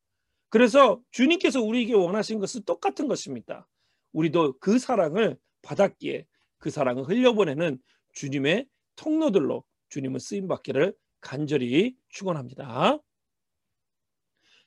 그래서 0.50 1.02
주님께서 1.12 1.62
우리에게 1.62 1.94
원하신 1.94 2.40
것은 2.40 2.64
똑같은 2.64 3.08
것입니다. 3.08 3.68
우리도 4.14 4.58
그 4.60 4.80
사랑을 4.80 5.38
받았기에 5.62 6.26
그 6.58 6.70
사랑을 6.70 7.04
흘려보내는 7.04 7.80
주님의 8.14 8.68
통로들로 8.96 9.64
주님을 9.90 10.20
쓰임 10.20 10.48
받기를 10.48 10.96
간절히 11.26 11.96
축원합니다. 12.10 13.00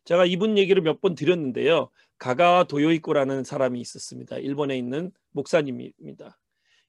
제가 0.05 0.25
이분 0.25 0.59
얘기를 0.59 0.83
몇 0.83 1.01
번 1.01 1.15
드렸는데요. 1.15 1.91
가가 2.19 2.65
도요이코라는 2.65 3.45
사람이 3.45 3.81
있었습니다. 3.81 4.39
일본에 4.39 4.77
있는 4.77 5.13
목사님입니다. 5.31 6.37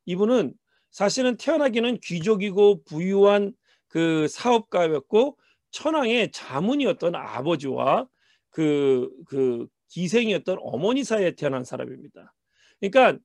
이분은 0.05 0.55
사실은 0.89 1.38
태어나기는 1.38 1.99
귀족이고 1.99 2.83
부유한 2.83 3.53
그 3.88 4.27
사업가였고 4.27 5.38
천황의 5.71 6.31
자문이었던 6.31 7.13
아버지와 7.15 8.07
그, 8.49 9.11
그 9.27 9.67
기생이었던 9.89 10.57
어머니 10.61 11.03
사이에 11.03 11.35
태어난 11.35 11.63
사람입니다. 11.63 12.33
그러니까 12.79 13.19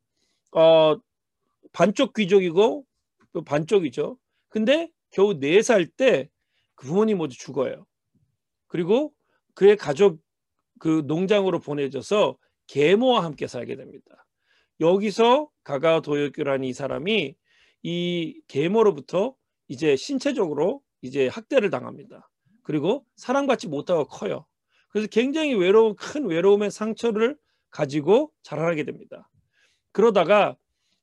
어 0.52 0.98
반쪽 1.72 2.12
귀족이고 2.12 2.84
또 3.32 3.42
반쪽이죠. 3.44 4.18
근데 4.50 4.90
겨우 5.10 5.38
네 5.40 5.58
살 5.62 5.86
때 5.86 6.28
그 6.74 6.86
부모님 6.86 7.18
모두 7.18 7.36
죽어요. 7.36 7.86
그리고 8.66 9.12
그의 9.54 9.76
가족 9.76 10.20
그 10.78 11.04
농장으로 11.06 11.60
보내져서 11.60 12.36
계모와 12.66 13.24
함께 13.24 13.46
살게 13.46 13.76
됩니다. 13.76 14.26
여기서 14.80 15.48
가가 15.62 16.00
도요교라는 16.00 16.64
이 16.64 16.72
사람이 16.72 17.36
이 17.82 18.42
계모로부터 18.48 19.34
이제 19.68 19.96
신체적으로 19.96 20.82
이제 21.02 21.28
학대를 21.28 21.70
당합니다. 21.70 22.30
그리고 22.62 23.04
사랑받지 23.16 23.68
못하고 23.68 24.06
커요. 24.06 24.46
그래서 24.88 25.06
굉장히 25.08 25.54
외로운 25.54 25.94
큰 25.96 26.26
외로움의 26.26 26.70
상처를 26.70 27.36
가지고 27.70 28.32
자라나게 28.42 28.84
됩니다. 28.84 29.28
그러다가 29.92 30.56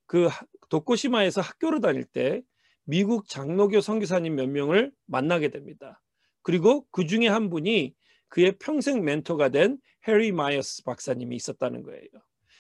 그 0.06 0.30
도코시마에서 0.70 1.42
학교를 1.42 1.82
다닐 1.82 2.04
때 2.06 2.42
미국 2.92 3.30
장로교 3.30 3.80
선교사님 3.80 4.36
몇 4.36 4.50
명을 4.50 4.92
만나게 5.06 5.48
됩니다. 5.48 6.02
그리고 6.42 6.86
그 6.92 7.06
중에 7.06 7.30
한 7.30 7.50
분이 7.50 7.96
그의 8.28 8.58
평생 8.60 9.06
멘토가 9.06 9.48
된 9.48 9.78
해리 10.10 10.34
마이어스 10.34 10.84
박사님이 10.84 11.38
있었다는 11.38 11.84
거예요. 11.84 12.10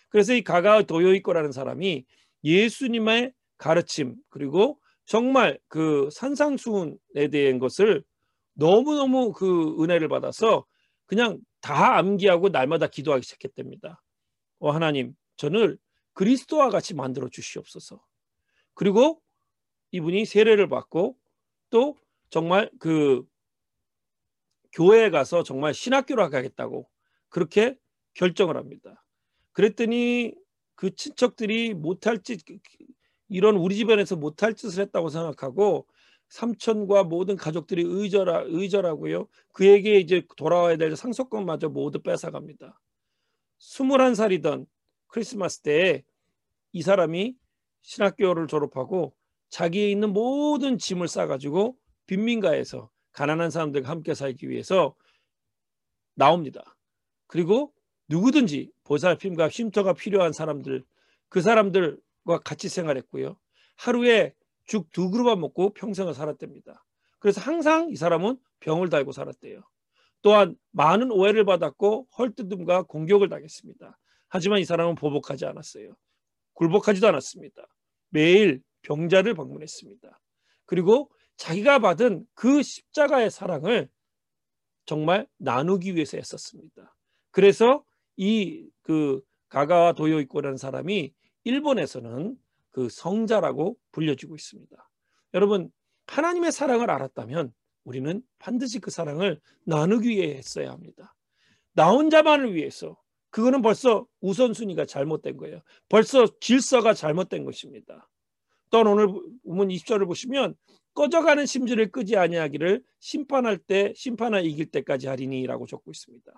그래서 0.07 0.33
이 0.33 0.41
가가 0.41 0.83
도요이코라는 0.83 1.51
사람이 1.51 2.05
예수님의 2.45 3.33
가르침 3.57 4.15
그리고 4.29 4.79
정말 5.05 5.59
그 5.67 6.07
산상수훈에 6.13 7.27
대한 7.29 7.59
것을 7.59 8.01
너무너무 8.53 9.33
그 9.33 9.75
은혜를 9.83 10.07
받아서 10.07 10.65
그냥 11.07 11.41
다 11.59 11.97
암기하고 11.97 12.47
날마다 12.47 12.87
기도하기 12.87 13.23
시작했답니다. 13.23 14.01
어 14.59 14.71
하나님, 14.71 15.13
저는 15.35 15.77
그리스도와 16.13 16.69
같이 16.69 16.95
만들어 16.95 17.27
주시옵소서. 17.27 18.01
그리고 18.75 19.21
이분이 19.91 20.25
세례를 20.25 20.67
받고 20.67 21.17
또 21.69 21.97
정말 22.29 22.69
그 22.79 23.23
교회에 24.73 25.09
가서 25.09 25.43
정말 25.43 25.73
신학교로 25.73 26.29
가겠다고 26.29 26.89
그렇게 27.29 27.77
결정을 28.13 28.57
합니다. 28.57 29.03
그랬더니 29.51 30.33
그 30.75 30.95
친척들이 30.95 31.73
못할 31.73 32.23
짓 32.23 32.41
이런 33.29 33.55
우리 33.55 33.75
집안에서 33.75 34.15
못할 34.15 34.53
짓을 34.53 34.83
했다고 34.83 35.09
생각하고 35.09 35.87
삼촌과 36.29 37.03
모든 37.03 37.35
가족들이 37.35 37.83
의절하, 37.85 38.43
의절하고요. 38.45 39.27
그에게 39.51 39.99
이제 39.99 40.25
돌아와야 40.37 40.77
될 40.77 40.95
상속권마저 40.95 41.69
모두 41.69 42.01
뺏어갑니다. 42.01 42.79
21살이던 43.59 44.65
크리스마스 45.07 45.59
때에 45.59 46.03
이 46.71 46.81
사람이 46.81 47.35
신학교를 47.81 48.47
졸업하고 48.47 49.13
자기에 49.51 49.91
있는 49.91 50.11
모든 50.13 50.77
짐을 50.77 51.07
싸가지고 51.07 51.77
빈민가에서 52.07 52.89
가난한 53.11 53.51
사람들과 53.51 53.89
함께 53.89 54.15
살기 54.15 54.49
위해서 54.49 54.95
나옵니다. 56.15 56.77
그리고 57.27 57.73
누구든지 58.07 58.71
보살핌과 58.83 59.49
쉼터가 59.49 59.93
필요한 59.93 60.33
사람들 60.33 60.83
그 61.29 61.41
사람들과 61.41 62.39
같이 62.43 62.67
생활했고요. 62.67 63.37
하루에 63.77 64.33
죽 64.65 64.89
두 64.91 65.09
그릇만 65.09 65.39
먹고 65.39 65.73
평생을 65.73 66.13
살았답니다. 66.13 66.83
그래서 67.19 67.41
항상 67.41 67.89
이 67.91 67.95
사람은 67.95 68.37
병을 68.61 68.89
달고 68.89 69.11
살았대요. 69.11 69.61
또한 70.21 70.55
많은 70.71 71.11
오해를 71.11 71.45
받았고 71.45 72.07
헐뜯음과 72.17 72.83
공격을 72.83 73.29
당했습니다. 73.29 73.97
하지만 74.29 74.59
이 74.59 74.65
사람은 74.65 74.95
보복하지 74.95 75.45
않았어요. 75.45 75.95
굴복하지도 76.53 77.07
않았습니다. 77.07 77.67
매일 78.09 78.61
병자를 78.83 79.33
방문했습니다. 79.33 80.19
그리고 80.65 81.11
자기가 81.37 81.79
받은 81.79 82.25
그 82.33 82.61
십자가의 82.61 83.31
사랑을 83.31 83.89
정말 84.85 85.27
나누기 85.37 85.95
위해서 85.95 86.17
했었습니다. 86.17 86.95
그래서 87.31 87.83
이 88.17 88.71
그 88.81 89.21
가가와 89.49 89.93
도요이코라는 89.93 90.57
사람이 90.57 91.13
일본에서는 91.43 92.37
그 92.71 92.89
성자라고 92.89 93.77
불려지고 93.91 94.35
있습니다. 94.35 94.89
여러분 95.33 95.71
하나님의 96.07 96.51
사랑을 96.51 96.89
알았다면 96.89 97.53
우리는 97.83 98.21
반드시 98.37 98.79
그 98.79 98.91
사랑을 98.91 99.39
나누기 99.63 100.09
위해 100.09 100.35
했어야 100.35 100.71
합니다. 100.71 101.15
나 101.73 101.89
혼자만을 101.89 102.53
위해서 102.53 102.97
그거는 103.29 103.61
벌써 103.61 104.05
우선순위가 104.19 104.85
잘못된 104.85 105.37
거예요. 105.37 105.61
벌써 105.87 106.27
질서가 106.39 106.93
잘못된 106.93 107.45
것입니다. 107.45 108.09
또 108.71 108.79
오늘 108.79 109.07
우문 109.43 109.67
20절을 109.67 110.07
보시면 110.07 110.55
꺼져가는 110.93 111.45
심지를 111.45 111.91
끄지 111.91 112.17
아니하기를 112.17 112.83
심판할 112.99 113.57
때 113.57 113.93
심판하 113.95 114.39
이길 114.39 114.71
때까지 114.71 115.07
하리니라고 115.07 115.67
적고 115.67 115.91
있습니다. 115.91 116.31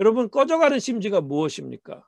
여러분 0.00 0.30
꺼져가는 0.30 0.78
심지가 0.78 1.20
무엇입니까? 1.20 2.04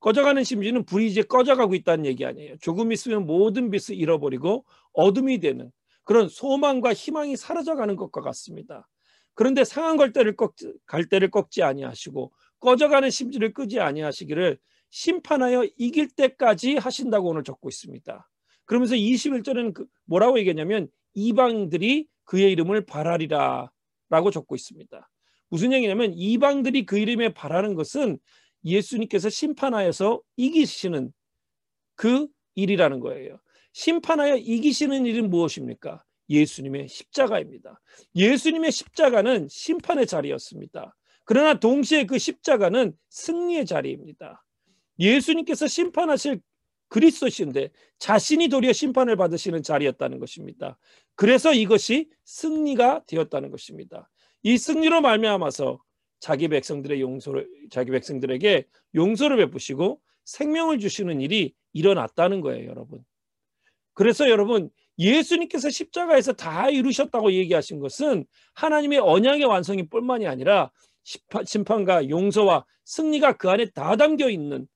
꺼져가는 0.00 0.42
심지는 0.42 0.84
불이 0.84 1.06
이제 1.06 1.22
꺼져가고 1.22 1.74
있다는 1.74 2.06
얘기 2.06 2.24
아니에요. 2.24 2.56
조금 2.60 2.90
있으면 2.90 3.26
모든 3.26 3.70
빛을 3.70 3.98
잃어버리고 3.98 4.64
어둠이 4.92 5.40
되는 5.40 5.70
그런 6.04 6.28
소망과 6.28 6.94
희망이 6.94 7.36
사라져가는 7.36 7.94
것과 7.96 8.22
같습니다. 8.22 8.88
그런데 9.34 9.64
상한 9.64 9.96
갈대를 9.96 10.36
꺾 10.36 10.54
갈대를 10.86 11.30
꺾지 11.30 11.62
아니하시고 11.62 12.32
꺼져가는 12.60 13.08
심지를 13.10 13.52
끄지 13.52 13.78
아니하시기를 13.80 14.58
심판하여 14.90 15.66
이길 15.76 16.08
때까지 16.08 16.76
하신다고 16.76 17.28
오늘 17.28 17.44
적고 17.44 17.68
있습니다. 17.68 18.29
그러면서 18.70 18.94
21절에는 18.94 19.74
그 19.74 19.84
뭐라고 20.04 20.38
얘기했냐면 20.38 20.86
이방들이 21.14 22.06
그의 22.22 22.52
이름을 22.52 22.86
바라리라 22.86 23.68
라고 24.10 24.30
적고 24.30 24.54
있습니다. 24.54 25.10
무슨 25.48 25.72
얘기냐면 25.72 26.12
이방들이 26.14 26.86
그 26.86 26.96
이름에 26.96 27.34
바라는 27.34 27.74
것은 27.74 28.20
예수님께서 28.64 29.28
심판하여서 29.28 30.22
이기시는 30.36 31.12
그 31.96 32.28
일이라는 32.54 33.00
거예요. 33.00 33.40
심판하여 33.72 34.36
이기시는 34.36 35.04
일은 35.04 35.30
무엇입니까? 35.30 36.04
예수님의 36.28 36.86
십자가입니다. 36.86 37.80
예수님의 38.14 38.70
십자가는 38.70 39.48
심판의 39.50 40.06
자리였습니다. 40.06 40.96
그러나 41.24 41.58
동시에 41.58 42.06
그 42.06 42.18
십자가는 42.18 42.92
승리의 43.08 43.66
자리입니다. 43.66 44.44
예수님께서 45.00 45.66
심판하실 45.66 46.40
그리스도신데 46.90 47.70
자신이 47.98 48.48
도리어 48.48 48.72
심판을 48.72 49.16
받으시는 49.16 49.62
자리였다는 49.62 50.18
것입니다. 50.18 50.76
그래서 51.14 51.54
이것이 51.54 52.10
승리가 52.24 53.04
되었다는 53.06 53.50
것입니다. 53.50 54.10
이 54.42 54.58
승리로 54.58 55.00
말미암아서 55.00 55.80
자기 56.18 56.48
백성들의 56.48 57.00
용서를 57.00 57.48
자기 57.70 57.90
백성들에게 57.92 58.66
용서를 58.94 59.38
베푸시고 59.38 60.00
생명을 60.24 60.78
주시는 60.78 61.20
일이 61.20 61.54
일어났다는 61.72 62.40
거예요, 62.40 62.68
여러분. 62.68 63.00
그래서 63.94 64.28
여러분 64.28 64.70
예수님께서 64.98 65.70
십자가에서 65.70 66.32
다 66.32 66.68
이루셨다고 66.68 67.32
얘기하신 67.32 67.80
것은 67.80 68.26
하나님의 68.54 68.98
언약의 68.98 69.44
완성이 69.44 69.88
뿐만이 69.88 70.26
아니라 70.26 70.70
심판과 71.44 72.10
용서와 72.10 72.66
승리가 72.84 73.36
그 73.36 73.48
안에 73.48 73.70
다 73.70 73.96
담겨 73.96 74.28
있는 74.28 74.68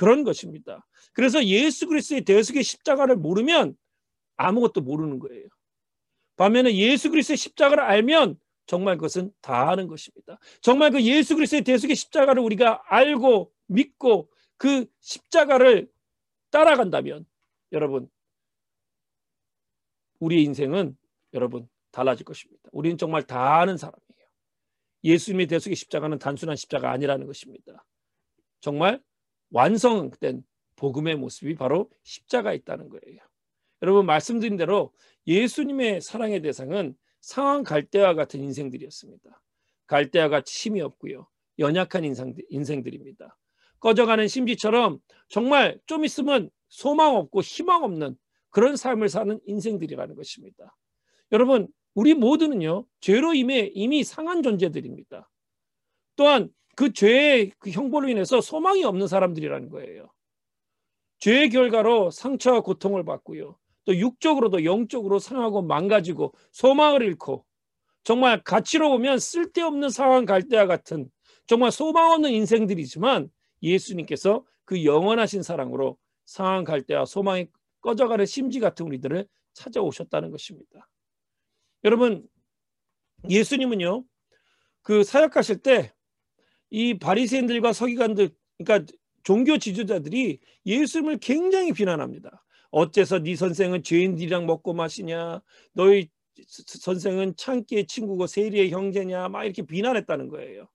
그런 0.00 0.24
것입니다. 0.24 0.86
그래서 1.12 1.44
예수 1.44 1.86
그리스도의 1.86 2.22
대속의 2.22 2.62
십자가를 2.62 3.16
모르면 3.16 3.76
아무것도 4.38 4.80
모르는 4.80 5.18
거예요. 5.18 5.46
반면에 6.36 6.74
예수 6.74 7.10
그리스도의 7.10 7.36
십자가를 7.36 7.84
알면 7.84 8.40
정말 8.64 8.96
그것은 8.96 9.30
다 9.42 9.68
아는 9.68 9.88
것입니다. 9.88 10.38
정말 10.62 10.90
그 10.90 11.02
예수 11.02 11.34
그리스도의 11.34 11.64
대속의 11.64 11.96
십자가를 11.96 12.42
우리가 12.42 12.82
알고 12.86 13.52
믿고 13.66 14.30
그 14.56 14.86
십자가를 15.00 15.90
따라간다면 16.48 17.26
여러분 17.72 18.08
우리의 20.18 20.44
인생은 20.44 20.96
여러분 21.34 21.68
달라질 21.90 22.24
것입니다. 22.24 22.70
우리는 22.72 22.96
정말 22.96 23.22
다 23.22 23.60
아는 23.60 23.76
사람이에요. 23.76 24.28
예수님의 25.04 25.46
대속의 25.46 25.76
십자가는 25.76 26.18
단순한 26.18 26.56
십자가 26.56 26.90
아니라는 26.90 27.26
것입니다. 27.26 27.84
정말 28.62 29.02
완성된 29.50 30.44
복음의 30.76 31.16
모습이 31.16 31.54
바로 31.54 31.90
십자가 32.02 32.52
있다는 32.52 32.88
거예요. 32.88 33.18
여러분 33.82 34.06
말씀드린 34.06 34.56
대로 34.56 34.92
예수님의 35.26 36.00
사랑의 36.00 36.42
대상은 36.42 36.94
상황 37.20 37.62
갈대와 37.62 38.14
같은 38.14 38.40
인생들이었습니다. 38.40 39.42
갈대와 39.86 40.28
같이 40.28 40.68
힘이 40.68 40.80
없고요. 40.80 41.26
연약한 41.58 42.04
인생들, 42.04 42.44
입니다 42.50 43.36
꺼져가는 43.80 44.26
심지처럼 44.26 44.98
정말 45.28 45.78
좀 45.86 46.04
있으면 46.04 46.50
소망 46.68 47.16
없고 47.16 47.42
희망 47.42 47.82
없는 47.82 48.16
그런 48.50 48.76
삶을 48.76 49.08
사는 49.08 49.38
인생들이라는 49.44 50.14
것입니다. 50.14 50.76
여러분 51.32 51.68
우리 51.94 52.14
모두는요 52.14 52.86
죄로 53.00 53.34
이미, 53.34 53.70
이미 53.74 54.04
상한 54.04 54.42
존재들입니다. 54.42 55.28
또한 56.16 56.50
그 56.80 56.94
죄의 56.94 57.52
그 57.58 57.68
형벌로 57.68 58.08
인해서 58.08 58.40
소망이 58.40 58.84
없는 58.84 59.06
사람들이라는 59.06 59.68
거예요. 59.68 60.10
죄의 61.18 61.50
결과로 61.50 62.10
상처와 62.10 62.62
고통을 62.62 63.04
받고요. 63.04 63.58
또 63.84 63.94
육적으로도 63.94 64.64
영적으로 64.64 65.18
상하고 65.18 65.60
망가지고 65.60 66.32
소망을 66.52 67.02
잃고 67.02 67.44
정말 68.02 68.42
가치로 68.42 68.88
보면 68.88 69.18
쓸데없는 69.18 69.90
상황 69.90 70.24
갈 70.24 70.48
때와 70.48 70.64
같은 70.64 71.10
정말 71.46 71.70
소망 71.70 72.12
없는 72.12 72.30
인생들이지만 72.30 73.28
예수님께서 73.62 74.46
그 74.64 74.82
영원하신 74.82 75.42
사랑으로 75.42 75.98
상황 76.24 76.64
갈 76.64 76.80
때와 76.80 77.04
소망이 77.04 77.48
꺼져가는 77.82 78.24
심지 78.24 78.58
같은 78.58 78.86
우리들을 78.86 79.28
찾아오셨다는 79.52 80.30
것입니다. 80.30 80.88
여러분 81.84 82.26
예수님은요 83.28 84.02
그 84.80 85.04
사역하실 85.04 85.58
때 85.58 85.92
이 86.70 86.98
바리새인들과 86.98 87.72
서기관들 87.72 88.30
그러니까 88.58 88.92
종교 89.22 89.58
지도자들이 89.58 90.40
예수님을 90.66 91.18
굉장히 91.18 91.72
비난합니다. 91.72 92.44
어째서 92.70 93.20
네 93.20 93.36
선생은 93.36 93.82
죄인들이랑 93.82 94.46
먹고 94.46 94.72
마시냐? 94.72 95.42
너희 95.72 96.08
선생은 96.46 97.36
창기의 97.36 97.86
친구고 97.86 98.26
세리의 98.26 98.70
형제냐? 98.70 99.28
막 99.28 99.44
이렇게 99.44 99.62
비난했다는 99.62 100.28
거예요. 100.28 100.68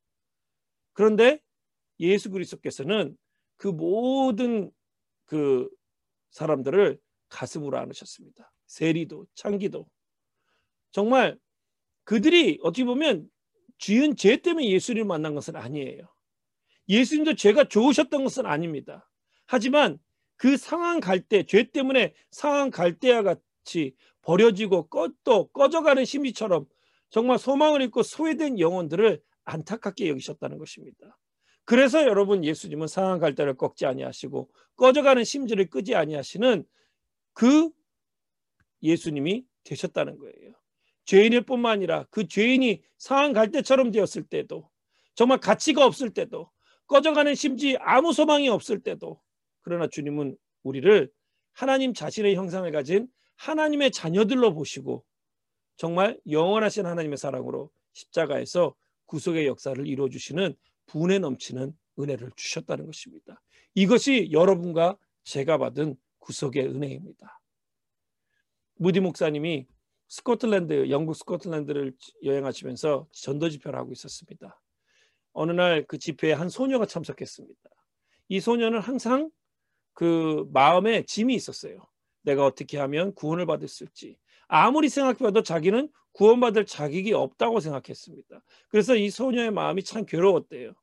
그런데 0.94 1.40
예수 2.00 2.30
그리스도께서는 2.30 3.18
그 3.58 3.68
모든 3.70 4.72
그 5.26 5.70
사람들을 6.32 7.00
가슴으로 7.30 7.78
안으셨습니다. 7.78 8.52
세리도 8.68 9.26
창기도 9.34 9.88
정말 10.92 11.38
그들이 12.04 12.60
어떻게 12.62 12.84
보면 12.84 13.30
지은 13.78 14.16
죄 14.16 14.38
때문에 14.38 14.70
예수님을 14.70 15.06
만난 15.06 15.36
것은 15.36 15.56
아니에요. 15.56 16.08
예수님도 16.88 17.36
죄가 17.36 17.66
좋으셨던 17.66 18.24
것은 18.24 18.46
아닙니다. 18.46 19.10
하지만 19.46 20.00
그 20.38 20.58
상황 20.58 21.00
갈 21.00 21.22
때, 21.22 21.44
죄 21.44 21.64
때문에 21.72 22.14
상황 22.32 22.70
갈 22.70 23.00
때와 23.00 23.24
같이 23.24 23.96
버려지고 24.22 24.88
꺼또 24.88 25.48
꺼져가는 25.50 26.04
심리처럼 26.04 26.66
정말 27.10 27.38
소망을 27.38 27.82
잃고 27.82 28.04
소외된 28.04 28.60
영혼들을 28.60 29.22
안타깝게 29.46 30.10
여기셨다는 30.10 30.58
것입니다. 30.58 31.18
그래서 31.64 32.04
여러분 32.04 32.44
예수님은 32.44 32.88
상황 32.88 33.20
갈 33.20 33.36
때를 33.36 33.56
꺾지 33.56 33.86
아니하시고 33.86 34.50
꺼져가는 34.76 35.24
심지를 35.24 35.70
끄지 35.70 35.96
아니하시는 35.96 36.66
그 37.34 37.72
예수님이 38.84 39.46
되셨다는 39.64 40.18
거예요. 40.18 40.54
죄인일 41.06 41.42
뿐만 41.42 41.74
아니라 41.74 42.06
그 42.10 42.28
죄인이 42.28 42.82
상황 42.98 43.34
갈 43.34 43.52
때처럼 43.52 43.92
되었을 43.92 44.24
때도 44.24 44.70
정말 45.14 45.40
가치가 45.40 45.86
없을 45.86 46.10
때도 46.10 46.50
꺼져가는 46.88 47.34
심지 47.36 47.78
아무 47.80 48.14
소망이 48.14 48.50
없을 48.50 48.82
때도 48.82 49.22
그러나 49.62 49.88
주님은 49.88 50.38
우리를 50.64 51.10
하나님 51.54 51.94
자신의 51.94 52.36
형상을 52.36 52.70
가진 52.72 53.08
하나님의 53.38 53.92
자녀들로 53.92 54.54
보시고 54.54 55.04
정말 55.78 56.20
영원하신 56.30 56.86
하나님의 56.86 57.18
사랑으로 57.18 57.72
십자가에서 57.94 58.76
구속의 59.06 59.48
역사를 59.48 59.86
이루어 59.88 60.10
주시는 60.10 60.56
분에 60.88 61.20
넘치는 61.20 61.74
은혜를 62.00 62.32
주셨다는 62.36 62.86
것입니다. 62.86 63.42
이것이 63.74 64.30
여러분과 64.32 64.98
제가 65.24 65.58
받은 65.58 65.96
구속의 66.20 66.66
은혜입니다. 66.68 67.42
무디 68.76 69.00
목사님이 69.00 69.68
스코틀랜드, 70.08 70.90
영국 70.90 71.16
스코틀랜드를 71.16 71.94
여행하시면서 72.24 73.08
전도 73.12 73.50
집회를 73.50 73.78
하고 73.78 73.92
있었습니다. 73.92 74.62
어느 75.34 75.52
날 75.52 75.86
그 75.88 75.98
집회에 75.98 76.34
한 76.34 76.50
소녀가 76.50 76.86
참석했습니다. 76.86 77.70
이 78.30 78.40
소녀는 78.40 78.80
항상 78.80 79.30
그 79.94 80.48
마음에 80.54 81.04
짐이 81.04 81.34
있었어요. 81.36 81.82
내가 82.22 82.46
어떻게 82.46 82.78
하면 82.80 83.14
구원을 83.16 83.46
받을 83.46 83.68
수 83.68 83.84
있지. 83.84 84.18
아무리 84.48 84.90
생각해봐도 84.90 85.44
자기는 85.44 85.90
구원받을 86.14 86.66
자격이 86.66 87.14
없다고 87.14 87.60
생각했습니다. 87.60 88.42
그래서 88.70 88.96
이 88.96 89.10
소녀의 89.10 89.52
마음이 89.52 89.84
참 89.84 90.06
괴로웠대요. 90.06 90.74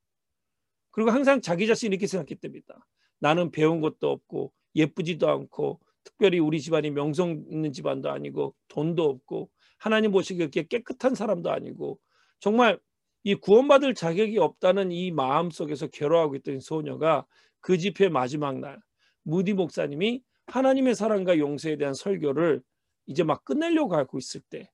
그리고 0.91 1.11
항상 1.11 1.41
자기 1.41 1.67
자신이 1.67 1.95
이렇게 1.95 2.07
생각했답니다. 2.07 2.87
나는 3.19 3.51
배운 3.51 3.81
것도 3.81 4.11
없고 4.11 4.53
예쁘지도 4.75 5.29
않고 5.31 5.81
특별히 6.05 6.39
우리 6.39 6.61
집안이 6.61 6.91
명성 6.91 7.45
있는 7.51 7.73
집안도 7.73 8.11
아니고 8.11 8.55
돈도 8.69 9.05
없고 9.05 9.51
하나님 9.79 10.13
보시기에 10.13 10.49
깨끗한 10.49 11.15
사람도 11.15 11.51
아니고 11.51 11.99
정말 12.41 12.79
이 13.25 13.35
구원받을 13.35 13.95
자격이 13.95 14.39
없다는 14.39 14.91
이 14.91 15.11
마음 15.11 15.51
속에서 15.51 15.87
괴로워하고 15.87 16.37
있던 16.37 16.61
소녀가 16.61 17.25
그 17.61 17.79
집회 17.79 18.09
마지막 18.09 18.59
날 18.59 18.81
무디 19.23 19.55
목사님이 19.55 20.23
하나님의 20.47 20.95
사랑과 20.95 21.39
용서에 21.39 21.77
대한 21.77 21.95
설교를 21.95 22.63
이제 23.07 23.23
막 23.23 23.45
끝내려고 23.45 23.97
하고 23.97 24.19
있을 24.19 24.41
때 24.51 24.71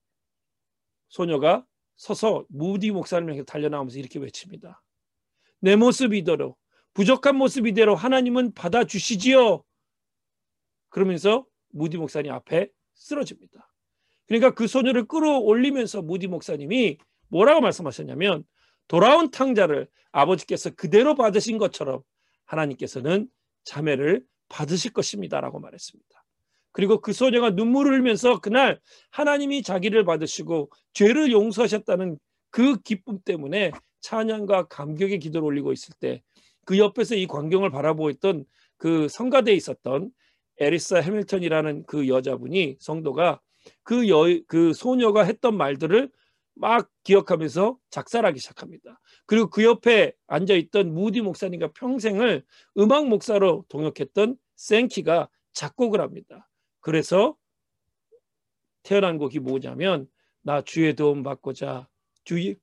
소녀가 1.08 1.64
서서 1.96 2.46
무디 2.48 2.90
목사님에게 2.90 3.44
달려나오면서 3.44 3.98
이렇게 3.98 4.18
외칩니다. 4.18 4.82
내 5.60 5.76
모습 5.76 6.14
이대로 6.14 6.56
부족한 6.94 7.36
모습 7.36 7.66
이대로 7.66 7.94
하나님은 7.94 8.54
받아주시지요. 8.54 9.62
그러면서 10.88 11.44
무디 11.70 11.96
목사님 11.96 12.32
앞에 12.32 12.70
쓰러집니다. 12.94 13.72
그러니까 14.26 14.54
그 14.54 14.66
소녀를 14.66 15.06
끌어올리면서 15.06 16.02
무디 16.02 16.26
목사님이 16.26 16.98
뭐라고 17.28 17.60
말씀하셨냐면 17.60 18.44
돌아온 18.88 19.30
탕자를 19.30 19.88
아버지께서 20.12 20.70
그대로 20.70 21.14
받으신 21.14 21.58
것처럼 21.58 22.02
하나님께서는 22.46 23.28
자매를 23.64 24.24
받으실 24.48 24.92
것입니다라고 24.92 25.60
말했습니다. 25.60 26.24
그리고 26.72 27.00
그 27.00 27.12
소녀가 27.12 27.50
눈물을 27.50 27.98
흘면서 27.98 28.40
그날 28.40 28.80
하나님이 29.10 29.62
자기를 29.62 30.04
받으시고 30.04 30.70
죄를 30.92 31.32
용서하셨다는 31.32 32.18
그 32.50 32.80
기쁨 32.80 33.18
때문에 33.24 33.72
찬양과 34.00 34.68
감격의 34.68 35.18
기도를 35.18 35.46
올리고 35.46 35.72
있을 35.72 35.94
때 36.00 36.22
그 36.68 36.76
옆에서 36.76 37.14
이 37.14 37.26
광경을 37.26 37.70
바라보고 37.70 38.10
있던 38.10 38.44
그 38.76 39.08
성가대에 39.08 39.54
있었던 39.54 40.10
에리사 40.60 40.98
해밀턴이라는 40.98 41.84
그 41.86 42.08
여자분이 42.08 42.76
성도가 42.80 43.40
그, 43.82 44.08
여, 44.08 44.24
그 44.46 44.72
소녀가 44.72 45.24
했던 45.24 45.56
말들을 45.56 46.10
막 46.54 46.90
기억하면서 47.04 47.78
작살하기 47.90 48.40
시작합니다. 48.40 49.00
그리고 49.26 49.48
그 49.48 49.62
옆에 49.62 50.12
앉아있던 50.26 50.92
무디 50.92 51.20
목사님과 51.20 51.72
평생을 51.72 52.44
음악 52.78 53.06
목사로 53.08 53.64
동역했던 53.68 54.36
생키가 54.56 55.28
작곡을 55.52 56.00
합니다. 56.00 56.48
그래서 56.80 57.36
태어난 58.82 59.18
곡이 59.18 59.38
뭐냐면 59.38 60.08
나 60.42 60.62
주의 60.62 60.94
도움 60.94 61.22
받고자 61.22 61.88
주 62.24 62.54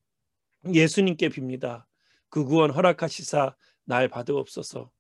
예수님께 0.74 1.30
빕니다. 1.30 1.86
그 2.30 2.44
구원 2.44 2.72
허락하시사 2.72 3.56
날 3.86 4.08
받으옵소서. 4.10 4.92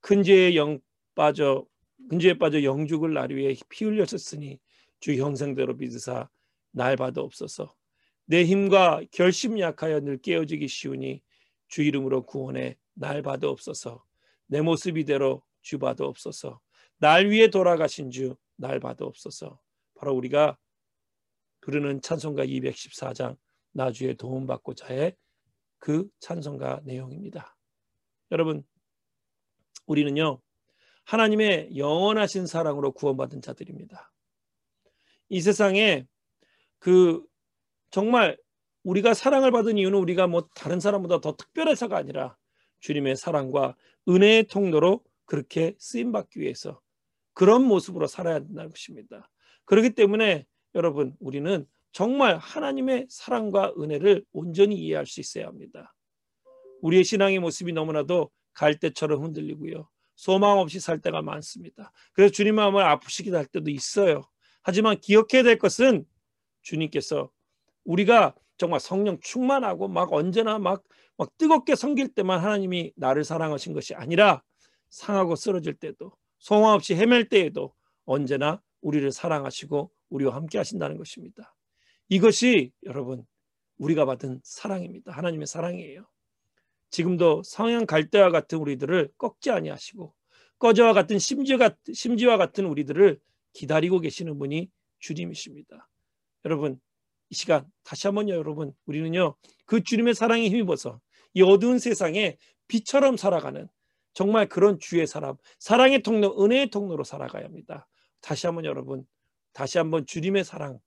큰 0.00 0.22
죄에 0.22 0.56
영 0.56 0.80
빠져 1.14 1.66
큰 2.08 2.18
죄에 2.18 2.38
빠져 2.38 2.62
영죽을 2.62 3.14
날 3.14 3.30
위해 3.30 3.54
피 3.68 3.84
흘렸었으니 3.84 4.58
주 5.00 5.14
형상대로 5.14 5.74
믿으사 5.74 6.28
날 6.72 6.96
받으옵소서. 6.96 7.74
내 8.26 8.44
힘과 8.44 9.02
결심 9.10 9.58
약하여 9.58 10.00
늘 10.00 10.18
깨어지기 10.18 10.68
쉬우니 10.68 11.22
주 11.68 11.82
이름으로 11.82 12.24
구원해 12.26 12.76
날 12.94 13.22
받아옵소서. 13.22 14.04
내 14.46 14.60
모습 14.60 14.96
이대로 14.98 15.42
주 15.62 15.78
받아옵소서. 15.78 16.60
날 16.98 17.30
위해 17.30 17.48
돌아가신 17.48 18.10
주 18.10 18.36
날 18.62 18.78
받아옵소서. 18.78 19.60
바로 19.94 20.14
우리가 20.14 20.56
부르는 21.60 22.00
찬송가 22.00 22.46
214장 22.46 23.36
나 23.72 23.90
주의 23.90 24.14
도움 24.16 24.46
받고자의 24.46 25.16
그 25.78 26.08
찬송가 26.20 26.82
내용입니다. 26.84 27.56
여러분 28.30 28.64
우리는요 29.86 30.40
하나님의 31.04 31.76
영원하신 31.76 32.46
사랑으로 32.46 32.92
구원받은 32.92 33.42
자들입니다. 33.42 34.12
이 35.28 35.40
세상에 35.40 36.06
그 36.78 37.22
정말 37.90 38.36
우리가 38.84 39.14
사랑을 39.14 39.50
받은 39.50 39.78
이유는 39.78 39.98
우리가 39.98 40.26
뭐 40.26 40.48
다른 40.54 40.80
사람보다 40.80 41.20
더 41.20 41.36
특별해서가 41.36 41.96
아니라 41.96 42.36
주님의 42.80 43.16
사랑과 43.16 43.76
은혜의 44.08 44.44
통로로 44.48 45.04
그렇게 45.24 45.74
쓰임 45.78 46.12
받기 46.12 46.40
위해서 46.40 46.80
그런 47.34 47.64
모습으로 47.64 48.06
살아야 48.06 48.40
된다는 48.40 48.70
것입니다. 48.70 49.30
그렇기 49.64 49.90
때문에 49.94 50.46
여러분 50.74 51.14
우리는 51.20 51.66
정말 51.92 52.38
하나님의 52.38 53.06
사랑과 53.08 53.72
은혜를 53.78 54.24
온전히 54.32 54.76
이해할 54.76 55.06
수 55.06 55.20
있어야 55.20 55.46
합니다. 55.46 55.94
우리의 56.80 57.04
신앙의 57.04 57.38
모습이 57.38 57.72
너무나도 57.72 58.30
갈대처럼 58.54 59.22
흔들리고요. 59.22 59.88
소망 60.14 60.58
없이 60.58 60.80
살 60.80 61.00
때가 61.00 61.22
많습니다. 61.22 61.92
그래서 62.12 62.32
주님 62.32 62.54
마음을 62.56 62.82
아프시기도 62.82 63.36
할 63.36 63.46
때도 63.46 63.70
있어요. 63.70 64.22
하지만 64.62 64.98
기억해야 65.00 65.42
될 65.42 65.58
것은 65.58 66.04
주님께서 66.62 67.30
우리가 67.84 68.34
정말 68.56 68.80
성령 68.80 69.18
충만하고 69.20 69.88
막 69.88 70.12
언제나 70.12 70.58
막, 70.58 70.84
막 71.16 71.36
뜨겁게 71.36 71.74
섬길 71.74 72.14
때만 72.14 72.40
하나님이 72.40 72.92
나를 72.96 73.24
사랑하신 73.24 73.72
것이 73.72 73.94
아니라 73.94 74.42
상하고 74.90 75.34
쓰러질 75.36 75.74
때도 75.74 76.12
소망 76.38 76.74
없이 76.74 76.94
헤맬 76.94 77.28
때에도 77.28 77.74
언제나 78.04 78.60
우리를 78.80 79.10
사랑하시고 79.10 79.90
우리와 80.10 80.34
함께 80.34 80.58
하신다는 80.58 80.98
것입니다. 80.98 81.54
이것이 82.08 82.72
여러분 82.84 83.24
우리가 83.78 84.04
받은 84.04 84.40
사랑입니다. 84.44 85.12
하나님의 85.12 85.46
사랑이에요. 85.46 86.06
지금도 86.92 87.42
성향 87.42 87.86
갈대와 87.86 88.30
같은 88.30 88.58
우리들을 88.58 89.12
꺾지 89.18 89.50
아니하시고 89.50 90.14
꺼져와 90.58 90.92
같은 90.92 91.18
심지와 91.18 92.36
같은, 92.36 92.66
우리들을 92.66 93.18
기다리고 93.54 93.98
계시는 93.98 94.38
분이 94.38 94.70
주님이십니다. 95.00 95.88
여러분 96.44 96.78
이 97.30 97.34
시간 97.34 97.66
다시 97.82 98.06
한번요 98.06 98.34
여러분 98.34 98.72
우리는요 98.86 99.34
그 99.64 99.82
주님의 99.82 100.14
사랑에 100.14 100.48
힘입어서 100.48 101.00
이 101.34 101.42
어두운 101.42 101.78
세상에 101.78 102.36
빛처럼 102.68 103.16
살아가는 103.16 103.68
정말 104.12 104.48
그런 104.48 104.78
주의 104.78 105.06
사람 105.06 105.36
사랑의 105.58 106.02
통로 106.02 106.44
은혜의 106.44 106.70
통로로 106.70 107.04
살아가야 107.04 107.44
합니다. 107.44 107.88
다시 108.20 108.46
한번 108.46 108.66
여러분 108.66 109.04
다시 109.54 109.78
한번 109.78 110.06
주님의 110.06 110.44
사랑 110.44 110.78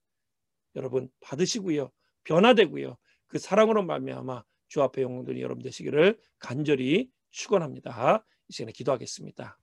여러분 0.76 1.10
받으시고요 1.20 1.90
변화되고요 2.24 2.96
그 3.26 3.38
사랑으로 3.38 3.82
말미암아 3.82 4.44
주 4.68 4.82
앞에 4.82 5.02
영웅들이 5.02 5.40
여러분 5.42 5.62
되시기를 5.62 6.18
간절히 6.38 7.10
축원합니다. 7.30 8.24
이 8.48 8.52
시간에 8.52 8.72
기도하겠습니다. 8.72 9.54